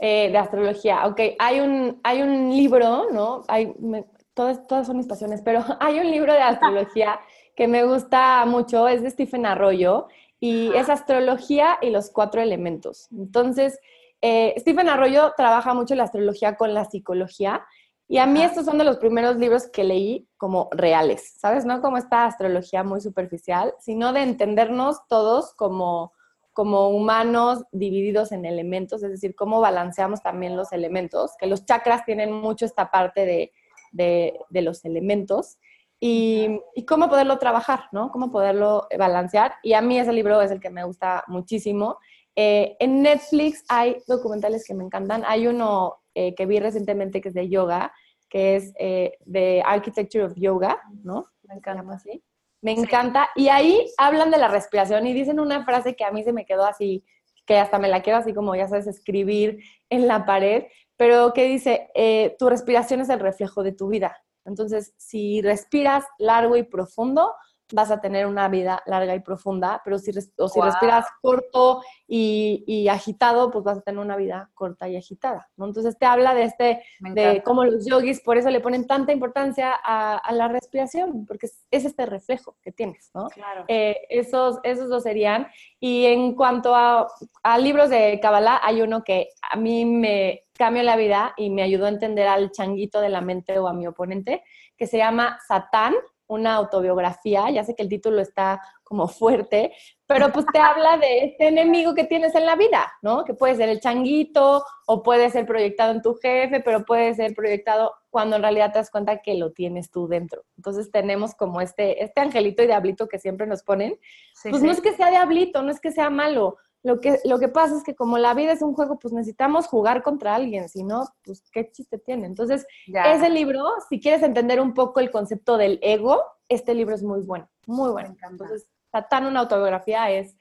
[0.01, 1.05] Eh, de astrología.
[1.07, 3.43] Ok, hay un, hay un libro, ¿no?
[3.49, 7.19] Hay, me- todas, todas son mis pasiones, pero hay un libro de astrología
[7.55, 10.07] que me gusta mucho, es de Stephen Arroyo,
[10.39, 13.09] y es astrología y los cuatro elementos.
[13.11, 13.77] Entonces,
[14.21, 17.65] eh, Stephen Arroyo trabaja mucho la astrología con la psicología,
[18.07, 21.65] y a mí estos son de los primeros libros que leí como reales, ¿sabes?
[21.65, 26.13] No como esta astrología muy superficial, sino de entendernos todos como
[26.59, 32.03] como humanos divididos en elementos, es decir, cómo balanceamos también los elementos, que los chakras
[32.03, 33.53] tienen mucho esta parte de,
[33.93, 35.57] de- de los elementos,
[36.01, 38.11] y, y cómo poderlo trabajar, ¿no?
[38.11, 39.53] Cómo poderlo balancear.
[39.63, 41.97] Y a mí ese libro es el que me gusta muchísimo.
[42.35, 45.23] Eh, en Netflix hay documentales que me encantan.
[45.25, 47.93] Hay uno eh, que vi recientemente que es de yoga,
[48.29, 51.25] que es eh, The Architecture of Yoga, ¿no?
[51.47, 51.83] Me encanta.
[51.93, 52.21] así.
[52.61, 53.29] Me encanta.
[53.35, 56.45] Y ahí hablan de la respiración y dicen una frase que a mí se me
[56.45, 57.05] quedó así,
[57.45, 60.65] que hasta me la quiero así como, ya sabes, escribir en la pared,
[60.97, 64.17] pero que dice, eh, tu respiración es el reflejo de tu vida.
[64.45, 67.33] Entonces, si respiras largo y profundo,
[67.71, 70.65] vas a tener una vida larga y profunda, pero si, o si Wow.
[70.65, 75.65] respiras corto y, y agitado, pues vas a tener una vida corta y agitada, ¿no?
[75.67, 79.73] Entonces te habla de este, de cómo los yogis por eso le ponen tanta importancia
[79.83, 83.27] a, a la respiración, porque es, es este reflejo que tienes, ¿no?
[83.29, 83.65] Claro.
[83.67, 85.47] Eh, esos, esos dos serían.
[85.79, 87.07] Y en cuanto a,
[87.43, 91.61] a libros de Kabbalah, hay uno que a mí me cambió la vida y me
[91.61, 94.43] ayudó a entender al changuito de la mente o a mi oponente,
[94.75, 95.93] que se llama Satán,
[96.29, 97.49] una autobiografía.
[97.49, 99.73] Ya sé que el título está como fuerte,
[100.07, 103.23] pero pues te habla de este enemigo que tienes en la vida, ¿no?
[103.25, 107.33] Que puede ser el changuito o puede ser proyectado en tu jefe, pero puede ser
[107.35, 110.43] proyectado cuando en realidad te das cuenta que lo tienes tú dentro.
[110.57, 113.99] Entonces tenemos como este, este angelito y diablito que siempre nos ponen.
[114.33, 114.65] Sí, pues sí.
[114.65, 116.57] no es que sea diablito, no es que sea malo.
[116.83, 119.67] Lo que, lo que pasa es que como la vida es un juego, pues necesitamos
[119.67, 122.25] jugar contra alguien, si no, pues qué chiste tiene.
[122.25, 123.13] Entonces, Ya.
[123.13, 127.21] ese libro, si quieres entender un poco el concepto del ego, este libro es muy
[127.21, 128.15] bueno, muy bueno.
[128.29, 130.35] Entonces, Satán, una autobiografía, es,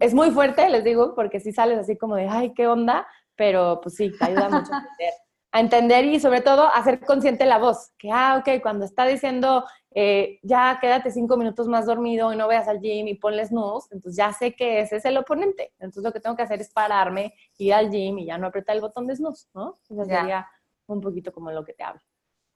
[0.00, 3.06] es muy fuerte, les digo, porque si sales así como de, ay, qué onda,
[3.36, 5.12] pero pues sí, te ayuda mucho a entender.
[5.50, 9.06] A entender y sobre todo a ser consciente la voz, que, ah, ok, cuando está
[9.06, 13.46] diciendo, eh, ya quédate cinco minutos más dormido y no vayas al gym y ponle
[13.46, 15.72] snooze, entonces ya sé que ese es el oponente.
[15.78, 18.76] Entonces lo que tengo que hacer es pararme, ir al gym y ya no apretar
[18.76, 19.74] el botón de snooze, ¿no?
[19.88, 20.46] Eso sería
[20.86, 22.02] un poquito como lo que te hablo.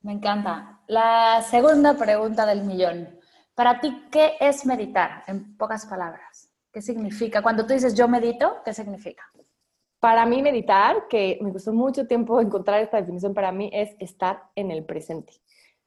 [0.02, 0.80] Me encanta.
[0.88, 3.18] La segunda pregunta del millón.
[3.54, 5.22] Para ti, ¿qué es meditar?
[5.26, 6.50] En pocas palabras.
[6.72, 7.42] ¿Qué significa?
[7.42, 9.24] Cuando tú dices yo medito, ¿qué significa?
[10.02, 14.42] Para mí meditar, que me costó mucho tiempo encontrar esta definición para mí, es estar
[14.56, 15.34] en el presente.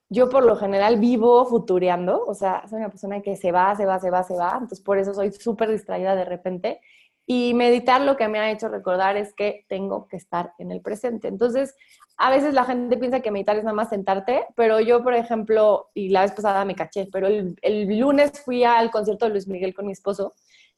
[0.08, 3.84] Yo por lo general vivo futureando, o sea, soy una persona que se va, se
[3.84, 6.80] va, se va, se va, entonces por eso soy súper distraída de repente.
[7.26, 10.80] Y meditar lo que me ha hecho recordar es que tengo que estar en el
[10.80, 11.28] presente.
[11.28, 11.76] Entonces,
[12.16, 15.90] a veces la gente piensa que meditar es nada más sentarte, pero yo, por ejemplo,
[15.92, 19.46] y la vez pasada me caché, pero el, el lunes fui al concierto de Luis
[19.46, 20.32] Miguel con mi esposo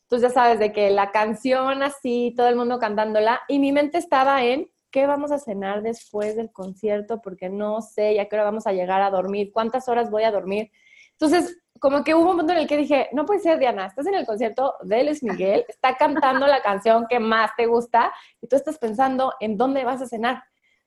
[0.09, 3.99] entonces ya sabes de que la canción así, todo el mundo cantándola, y mi mente
[3.99, 8.45] estaba en qué vamos a cenar después del concierto, porque no sé ya qué hora
[8.47, 10.71] vamos a llegar a dormir, cuántas horas voy a dormir.
[11.13, 14.07] Entonces, como que hubo un momento en el que dije, no puede ser, Diana, estás
[14.07, 18.49] en el concierto de Luis Miguel, está cantando la canción que más te gusta, y
[18.49, 20.43] tú estás pensando en dónde vas a cenar.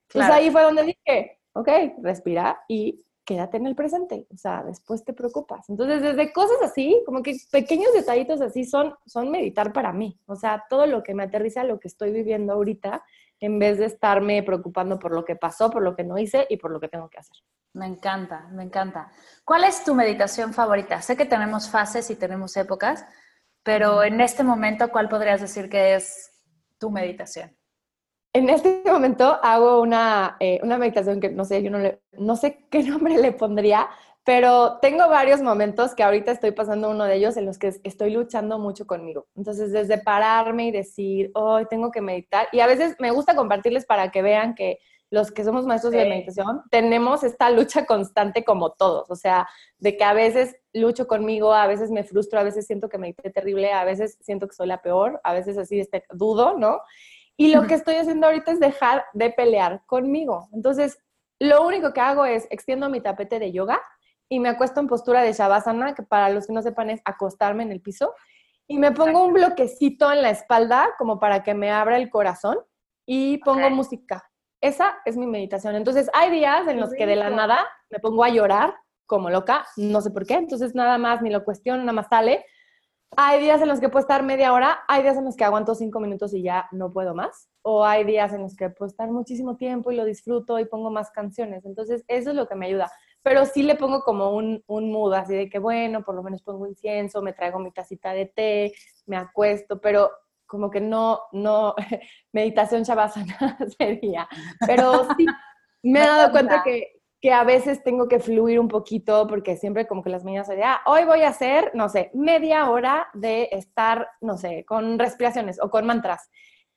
[0.07, 0.33] Entonces Claro.
[0.33, 1.69] ahí fue donde dije, ok,
[2.01, 5.69] respira y quédate en el presente, o sea, después te preocupas.
[5.69, 10.35] Entonces, desde cosas así, como que pequeños detallitos así son, son meditar para mí, o
[10.35, 13.03] sea, todo lo que me aterriza a lo que estoy viviendo ahorita,
[13.39, 16.57] en vez de estarme preocupando por lo que pasó, por lo que no hice y
[16.57, 17.37] por lo que tengo que hacer.
[17.73, 19.11] Me encanta, me encanta.
[19.45, 21.01] ¿Cuál es tu meditación favorita?
[21.01, 23.05] Sé que tenemos fases y tenemos épocas,
[23.63, 26.31] pero en este momento, ¿cuál podrías decir que es
[26.77, 27.55] tu meditación?
[28.33, 32.35] En este momento hago una, eh, una meditación que no sé, yo no, le, no
[32.35, 33.89] sé qué nombre le pondría,
[34.23, 38.11] pero tengo varios momentos que ahorita estoy pasando uno de ellos en los que estoy
[38.11, 39.27] luchando mucho conmigo.
[39.35, 43.85] Entonces, desde pararme y decir, hoy tengo que meditar, y a veces me gusta compartirles
[43.85, 44.79] para que vean que
[45.09, 49.45] los que somos maestros de meditación tenemos esta lucha constante como todos, o sea,
[49.77, 53.29] de que a veces lucho conmigo, a veces me frustro, a veces siento que medité
[53.29, 56.79] terrible, a veces siento que soy la peor, a veces así este, dudo, ¿no?
[57.41, 60.47] Y lo que estoy haciendo ahorita es dejar de pelear conmigo.
[60.53, 60.99] Entonces,
[61.39, 63.81] lo único que hago es extiendo mi tapete de yoga
[64.29, 67.63] y me acuesto en postura de Shavasana, que para los que no sepan es acostarme
[67.63, 68.13] en el piso,
[68.67, 72.59] y me pongo un bloquecito en la espalda como para que me abra el corazón
[73.07, 74.23] y pongo música.
[74.61, 75.75] Esa es mi meditación.
[75.75, 78.75] Entonces, hay días en los que de la nada me pongo a llorar
[79.07, 82.45] como loca, no sé por qué, entonces nada más ni lo cuestiono, nada más sale.
[83.17, 85.75] Hay días en los que puedo estar media hora, hay días en los que aguanto
[85.75, 89.11] cinco minutos y ya no puedo más, o hay días en los que puedo estar
[89.11, 91.65] muchísimo tiempo y lo disfruto y pongo más canciones.
[91.65, 92.91] Entonces, eso es lo que me ayuda
[93.23, 96.41] pero sí le pongo como un, un mood así de que, bueno, por lo menos
[96.41, 98.73] pongo incienso, me traigo mi tacita de té,
[99.05, 100.11] me acuesto, pero
[100.45, 101.75] como que no, no,
[102.33, 104.27] meditación shavasana sería.
[104.65, 105.25] Pero sí,
[105.83, 109.87] me he dado cuenta que, que a veces tengo que fluir un poquito porque siempre
[109.87, 113.47] como que las mañanas soy ah, hoy voy a hacer, no sé, media hora de
[113.51, 116.29] estar, no sé, con respiraciones o con mantras.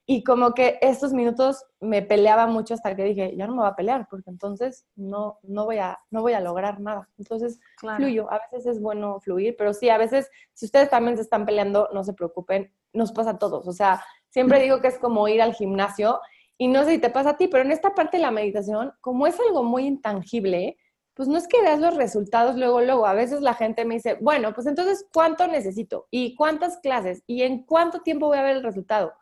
[0.06, 3.70] Y como que estos minutos me peleaba mucho hasta que dije, ya no me voy
[3.70, 7.08] a pelear, porque entonces no, no, voy, a, no voy a lograr nada.
[7.16, 8.30] Entonces, fluyo.
[8.30, 11.88] A veces es bueno fluir, pero sí, a veces, si ustedes también se están peleando,
[11.94, 13.66] no se preocupen, nos pasa a todos.
[13.66, 16.20] O sea, siempre digo que es como ir al gimnasio
[16.58, 18.92] y no sé si te pasa a ti, pero en esta parte de la meditación,
[19.00, 20.76] como es algo muy intangible,
[21.14, 23.06] pues no es que veas los resultados luego, luego.
[23.06, 26.06] A veces la gente me dice, bueno, pues entonces, ¿cuánto necesito?
[26.10, 27.22] ¿Y cuántas clases?
[27.26, 29.14] ¿Y en cuánto tiempo voy a ver el resultado?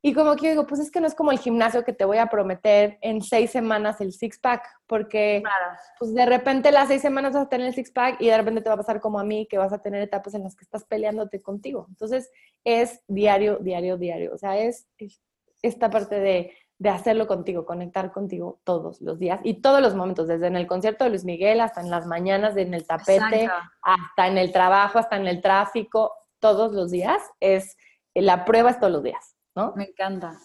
[0.00, 2.04] Y como que yo digo, pues es que no es como el gimnasio que te
[2.04, 5.42] voy a prometer en seis semanas el six-pack, porque
[5.98, 8.68] pues de repente las seis semanas vas a tener el six-pack y de repente te
[8.68, 10.84] va a pasar como a mí, que vas a tener etapas en las que estás
[10.84, 11.86] peleándote contigo.
[11.88, 12.30] Entonces
[12.62, 14.32] es diario, diario, diario.
[14.34, 14.86] O sea, es,
[15.62, 20.28] esta parte de, de, hacerlo contigo, conectar contigo todos los días y todos los momentos,
[20.28, 23.48] desde en el concierto de Luis Miguel hasta en las mañanas, en el tapete,
[23.82, 27.22] hasta en el trabajo, hasta en el tráfico, todos los días.
[27.40, 27.76] Es,
[28.14, 29.34] la prueba es todos los días.
[29.74, 30.38] Me encanta.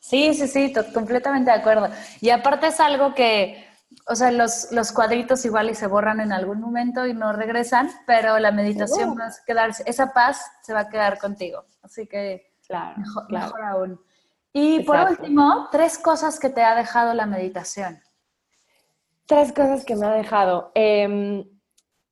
[0.00, 1.88] Sí, sí, sí, completamente de acuerdo.
[2.20, 3.66] Y aparte es algo que,
[4.06, 7.90] o sea, los, los cuadritos igual y se borran en algún momento y no regresan,
[8.06, 11.64] pero la meditación va a quedarse, esa paz se va a quedar contigo.
[11.82, 12.96] Así que claro,
[13.28, 14.00] mejor, aún.
[14.52, 18.00] Y por último, tres cosas que te ha dejado la meditación.
[19.26, 20.72] Tres cosas que me ha dejado.
[20.74, 21.44] Em,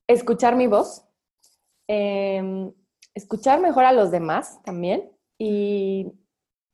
[0.06, 1.04] escuchar mi voz,
[1.88, 2.72] em,
[3.14, 6.12] escuchar mejor a los demás también y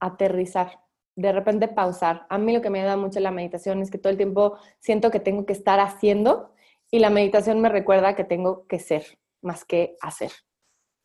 [0.01, 0.81] aterrizar,
[1.15, 2.27] de repente pausar.
[2.29, 5.11] A mí lo que me ayuda mucho la meditación es que todo el tiempo siento
[5.11, 6.53] que tengo que estar haciendo
[6.91, 10.33] y la meditación me recuerda que tengo que ser más que hacer.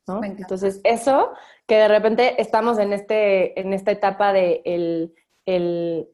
[0.08, 0.24] ¿No?
[0.24, 1.32] Entonces, eso,
[1.66, 5.14] que de repente estamos en, este, en esta etapa de el,
[5.46, 6.08] el,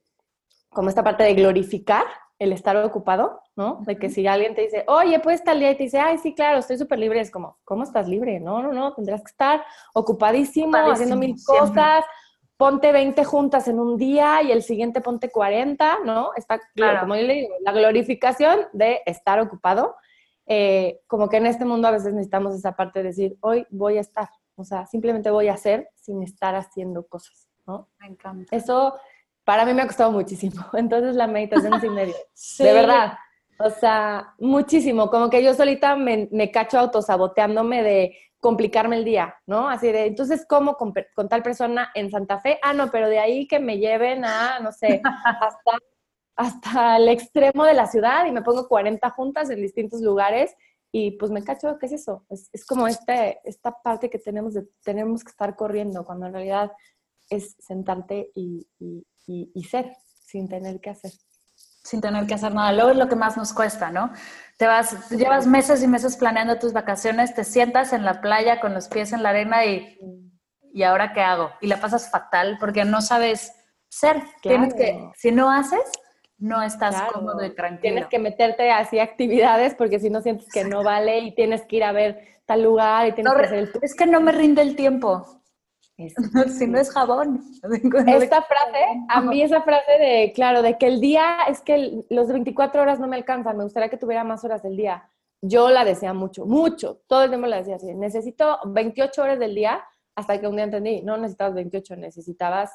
[0.70, 2.06] como esta parte de glorificar
[2.39, 3.80] el estar ocupado, ¿no?
[3.86, 6.34] De que si alguien te dice, oye, pues estar día y te dice, ay, sí,
[6.34, 8.39] claro, estoy súper libre, es como, ¿cómo estás libre?
[8.39, 9.64] No, no, no, tendrás que estar
[9.94, 12.04] ocupadísimo, haciendo mil cosas,
[12.58, 16.32] ponte 20 juntas en un día y el siguiente ponte 40, ¿no?
[16.36, 17.02] Está, claro.
[17.02, 19.96] como yo le digo, la glorificación de estar ocupado.
[20.46, 23.98] Eh, como que en este mundo a veces necesitamos esa parte de decir, hoy voy
[23.98, 27.89] a estar, o sea, simplemente voy a hacer sin estar haciendo cosas, ¿no?
[28.00, 28.56] Me encanta.
[28.56, 28.96] Eso
[29.44, 30.62] para mí me ha costado muchísimo.
[30.74, 32.16] Entonces la meditación sin medio.
[32.34, 32.64] sí.
[32.64, 33.14] De verdad.
[33.60, 35.10] O sea, muchísimo.
[35.10, 39.70] Como que yo solita me, me cacho autosaboteándome de complicarme el día, ¿no?
[39.70, 40.94] Así de, entonces, ¿cómo con,
[41.30, 42.60] tal persona en Santa Fe?
[42.62, 45.02] Ah, no, pero de ahí que me lleven a, no sé,
[45.41, 45.72] hasta,
[46.36, 50.55] hasta el extremo de la ciudad y me pongo 40 juntas en distintos lugares
[50.91, 52.25] y pues me cacho, ¿qué es eso?
[52.29, 56.34] Es, es como este, esta parte que tenemos de, tenemos que estar corriendo, cuando en
[56.34, 56.71] realidad
[57.29, 59.91] es sentarte y, y, y ser
[60.25, 61.11] sin tener que hacer
[61.84, 62.71] sin tener que hacer nada.
[62.71, 64.11] Luego es lo que más nos cuesta, ¿no?
[64.57, 68.73] Te vas, llevas meses y meses planeando tus vacaciones, te sientas en la playa con
[68.73, 69.97] los pies en la arena y,
[70.73, 71.51] ¿y ahora qué hago?
[71.59, 73.51] Y la pasas fatal porque no sabes
[73.89, 74.23] ser.
[74.41, 75.84] Tienes que, si no haces,
[76.38, 77.81] no estás cómodo y tranquilo.
[77.81, 81.77] Tienes que meterte así actividades porque si no sientes que no vale y tienes que
[81.77, 84.75] ir a ver tal lugar y tienes que hacer Es que no me rinde el
[84.75, 85.41] tiempo.
[86.57, 87.43] si no es jabón.
[88.07, 92.27] Esta frase, a mí esa frase de, claro, de que el día es que los
[92.27, 95.09] 24 horas no me alcanzan, me gustaría que tuviera más horas del día.
[95.41, 99.53] Yo la decía mucho, mucho, todo el tiempo la decía así, necesito 28 horas del
[99.53, 99.84] día
[100.15, 102.71] hasta que un día entendí, no necesitabas 28, necesitabas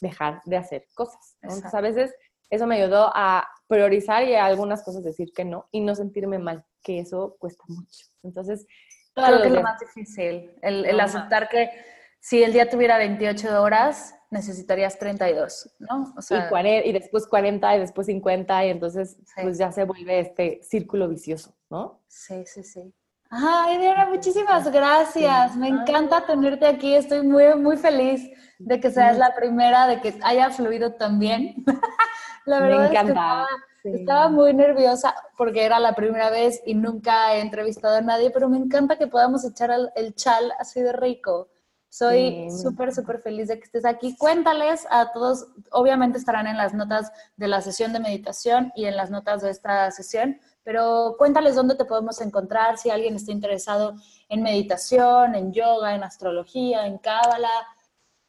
[0.00, 1.36] dejar de hacer cosas.
[1.42, 2.14] Entonces a veces
[2.54, 6.38] eso me ayudó a priorizar y a algunas cosas decir que no y no sentirme
[6.38, 8.06] mal, que eso cuesta mucho.
[8.22, 8.66] Entonces,
[9.14, 11.70] Creo que es lo más difícil, el, aceptar que
[12.18, 16.12] si el día tuviera 28 horas, necesitarías 32, ¿no?
[16.16, 20.18] O sea, y, y, después 40 y después 50 y entonces pues ya se vuelve
[20.18, 22.00] este círculo vicioso, ¿no?
[22.08, 22.92] Sí, sí, sí.
[23.30, 25.56] Ay, Diana, muchísimas gracias.
[25.56, 26.94] Me encanta tenerte aquí.
[26.94, 31.64] Estoy muy, muy feliz de que seas la primera, de que haya fluido tan bien.
[32.46, 33.46] la verdad Me encanta.
[33.84, 38.48] Estaba muy nerviosa porque era la primera vez y nunca he entrevistado a nadie, pero
[38.48, 41.48] me encanta que podamos echar el, chal así de rico.
[41.90, 44.16] Soy súper, súper feliz de que estés aquí.
[44.16, 48.96] Cuéntales a todos, obviamente estarán en las notas de la sesión de meditación y en
[48.96, 53.94] las notas de esta sesión, pero cuéntales dónde te podemos encontrar si alguien está interesado
[54.28, 57.52] en meditación, en yoga, en astrología, en cábala,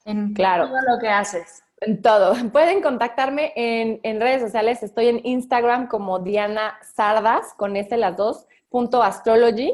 [0.03, 0.67] en claro.
[0.67, 1.64] todo lo que haces.
[1.85, 2.33] En todo.
[2.51, 4.81] Pueden contactarme en, redes sociales.
[4.81, 9.71] Estoy en Instagram como Diana Sardas, con este las dos, punto astrology,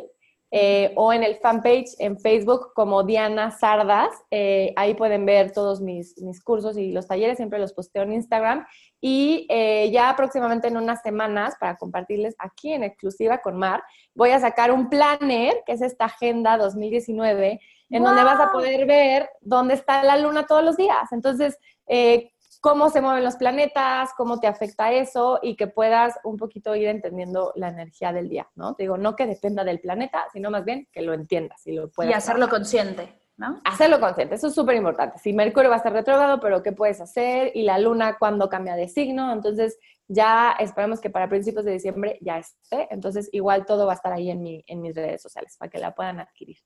[0.53, 4.09] eh, o en el fanpage en Facebook como Diana Sardas.
[4.29, 8.11] Eh, ahí pueden ver todos mis, mis, cursos y los talleres, siempre los posteo en
[8.11, 8.65] Instagram.
[8.99, 13.81] Y eh, ya próximamente en unas semanas, para compartirles aquí en exclusiva con Mar,
[14.13, 18.85] voy a sacar un planner, que es esta agenda 2019, en donde vas a poder
[18.85, 21.11] ver dónde está la luna todos los días.
[21.11, 21.57] Entonces,
[21.87, 26.75] eh, cómo se mueven los planetas, cómo te afecta eso y que puedas un poquito
[26.75, 28.75] ir entendiendo la energía del día, ¿no?
[28.75, 31.89] Te digo, no que dependa del planeta, sino más bien que lo entiendas y lo
[31.89, 32.11] puedas.
[32.11, 33.17] Y hacerlo consciente.
[33.37, 33.59] ¿No?
[33.65, 35.17] Hacerlo consciente, eso es súper importante.
[35.17, 37.51] Si Mercurio va a estar retrógrado, pero ¿qué puedes hacer?
[37.55, 42.19] Y la luna cuando cambia de signo, entonces ya esperamos que para principios de diciembre
[42.21, 45.55] ya esté, entonces igual todo va a estar ahí en, mi, en mis redes sociales
[45.57, 46.57] para que la puedan adquirir.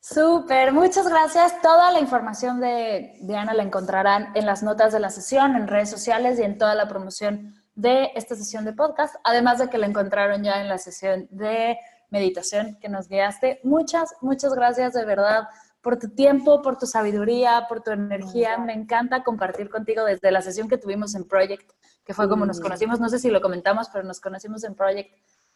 [0.00, 1.60] Súper, muchas gracias.
[1.60, 5.90] Toda la información de Diana la encontrarán en las notas de la sesión, en redes
[5.90, 9.86] sociales y en toda la promoción de esta sesión de podcast, además de que la
[9.86, 11.78] encontraron ya en la sesión de
[12.10, 13.60] meditación que nos guiaste.
[13.64, 15.48] Muchas, muchas gracias de verdad
[15.80, 18.58] por tu tiempo, por tu sabiduría, por tu energía.
[18.58, 21.70] Me encanta compartir contigo desde la sesión que tuvimos en Project,
[22.04, 25.12] que fue como nos conocimos, no sé si lo comentamos, pero nos conocimos en Project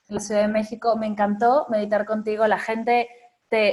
[0.09, 0.97] en la Ciudad de México.
[0.97, 2.47] Me encantó meditar contigo.
[2.47, 3.09] La gente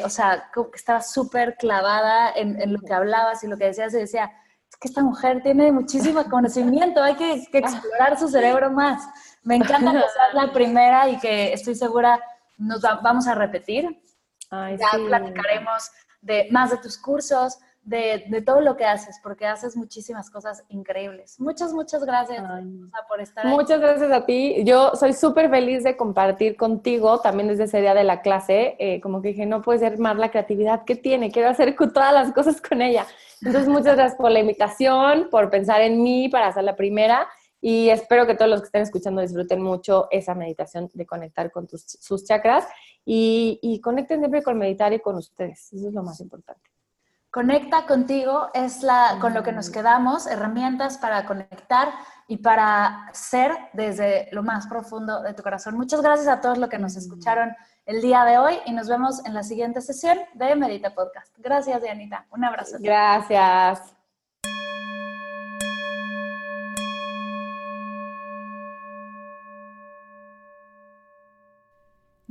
[0.04, 3.98] o sea, que estaba súper clavada en, lo que hablabas y lo que decías y
[3.98, 4.32] decía,
[4.70, 9.08] es que esta mujer tiene muchísimo conocimiento, hay que, explorar su cerebro más.
[9.44, 12.20] Me encanta que seas la primera y que estoy segura
[12.58, 14.02] nos vamos a repetir.
[14.52, 15.90] ya platicaremos
[16.22, 17.58] de más de tus cursos,
[17.90, 21.40] de, todo lo que haces, porque haces muchísimas cosas increíbles.
[21.40, 22.44] Muchas, muchas gracias
[23.08, 24.64] por estar Muchas gracias a ti.
[24.64, 28.76] Yo soy súper feliz de compartir contigo también desde ese día de la clase.
[28.80, 32.14] Eh, como que dije, no puede ser más la creatividad que tiene, quiero hacer todas
[32.14, 33.08] las cosas con ella.
[33.42, 37.28] Entonces, muchas gracias por la invitación, por pensar en mí para hacer la primera.
[37.62, 41.68] Y espero que todos los que estén escuchando disfruten mucho esa meditación de conectar con
[41.70, 42.66] sus chakras
[43.04, 45.74] y, y conecten siempre con meditar y con ustedes.
[45.74, 46.70] Eso es lo más importante.
[47.32, 51.90] Conecta contigo es la, con lo que nos quedamos, herramientas para conectar
[52.28, 55.78] y para ser desde lo más profundo de tu corazón.
[55.78, 57.56] Muchas gracias a todos los que nos escucharon
[57.86, 61.32] el día de hoy y nos vemos en la siguiente sesión de Medita Podcast.
[61.38, 62.26] Gracias, Dianita.
[62.32, 62.78] Un abrazo.
[62.80, 63.96] Gracias.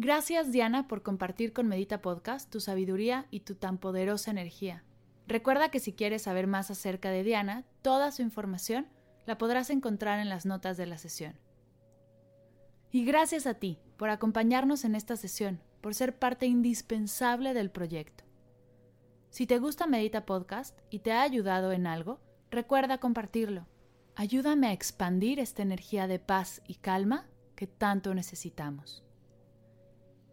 [0.01, 4.85] Gracias Diana por compartir con Medita Podcast tu sabiduría y tu tan poderosa energía.
[5.29, 8.87] Recuerda que si quieres saber más acerca de Diana, toda su información
[9.27, 11.39] la podrás encontrar en las notas de la sesión.
[12.91, 18.25] Y gracias a ti por acompañarnos en esta sesión, por ser parte indispensable del proyecto.
[19.29, 22.21] Si te gusta Medita Podcast y te ha ayudado en algo,
[22.51, 23.67] recuerda compartirlo.
[24.15, 29.05] Ayúdame a expandir esta energía de paz y calma que tanto necesitamos.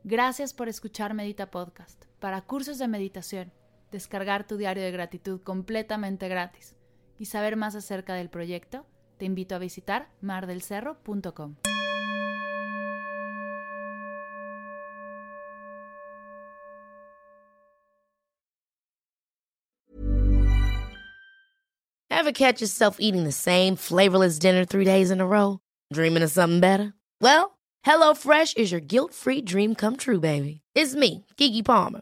[0.05, 2.05] Gracias por escuchar Medita Podcast.
[2.21, 3.51] Para cursos de meditación,
[3.95, 6.75] descargar tu diario de gratitud completamente gratis
[7.17, 8.85] y saber más acerca del proyecto,
[9.17, 11.55] te invito a visitar mardelcerro.com.
[22.09, 25.59] Ever catch yourself eating the same flavorless dinner three days in a row?
[25.93, 26.93] Dreaming of something better?
[27.21, 30.61] Well, HelloFresh is your guilt-free dream come true, baby.
[30.73, 32.01] It's me, Kiki Palmer.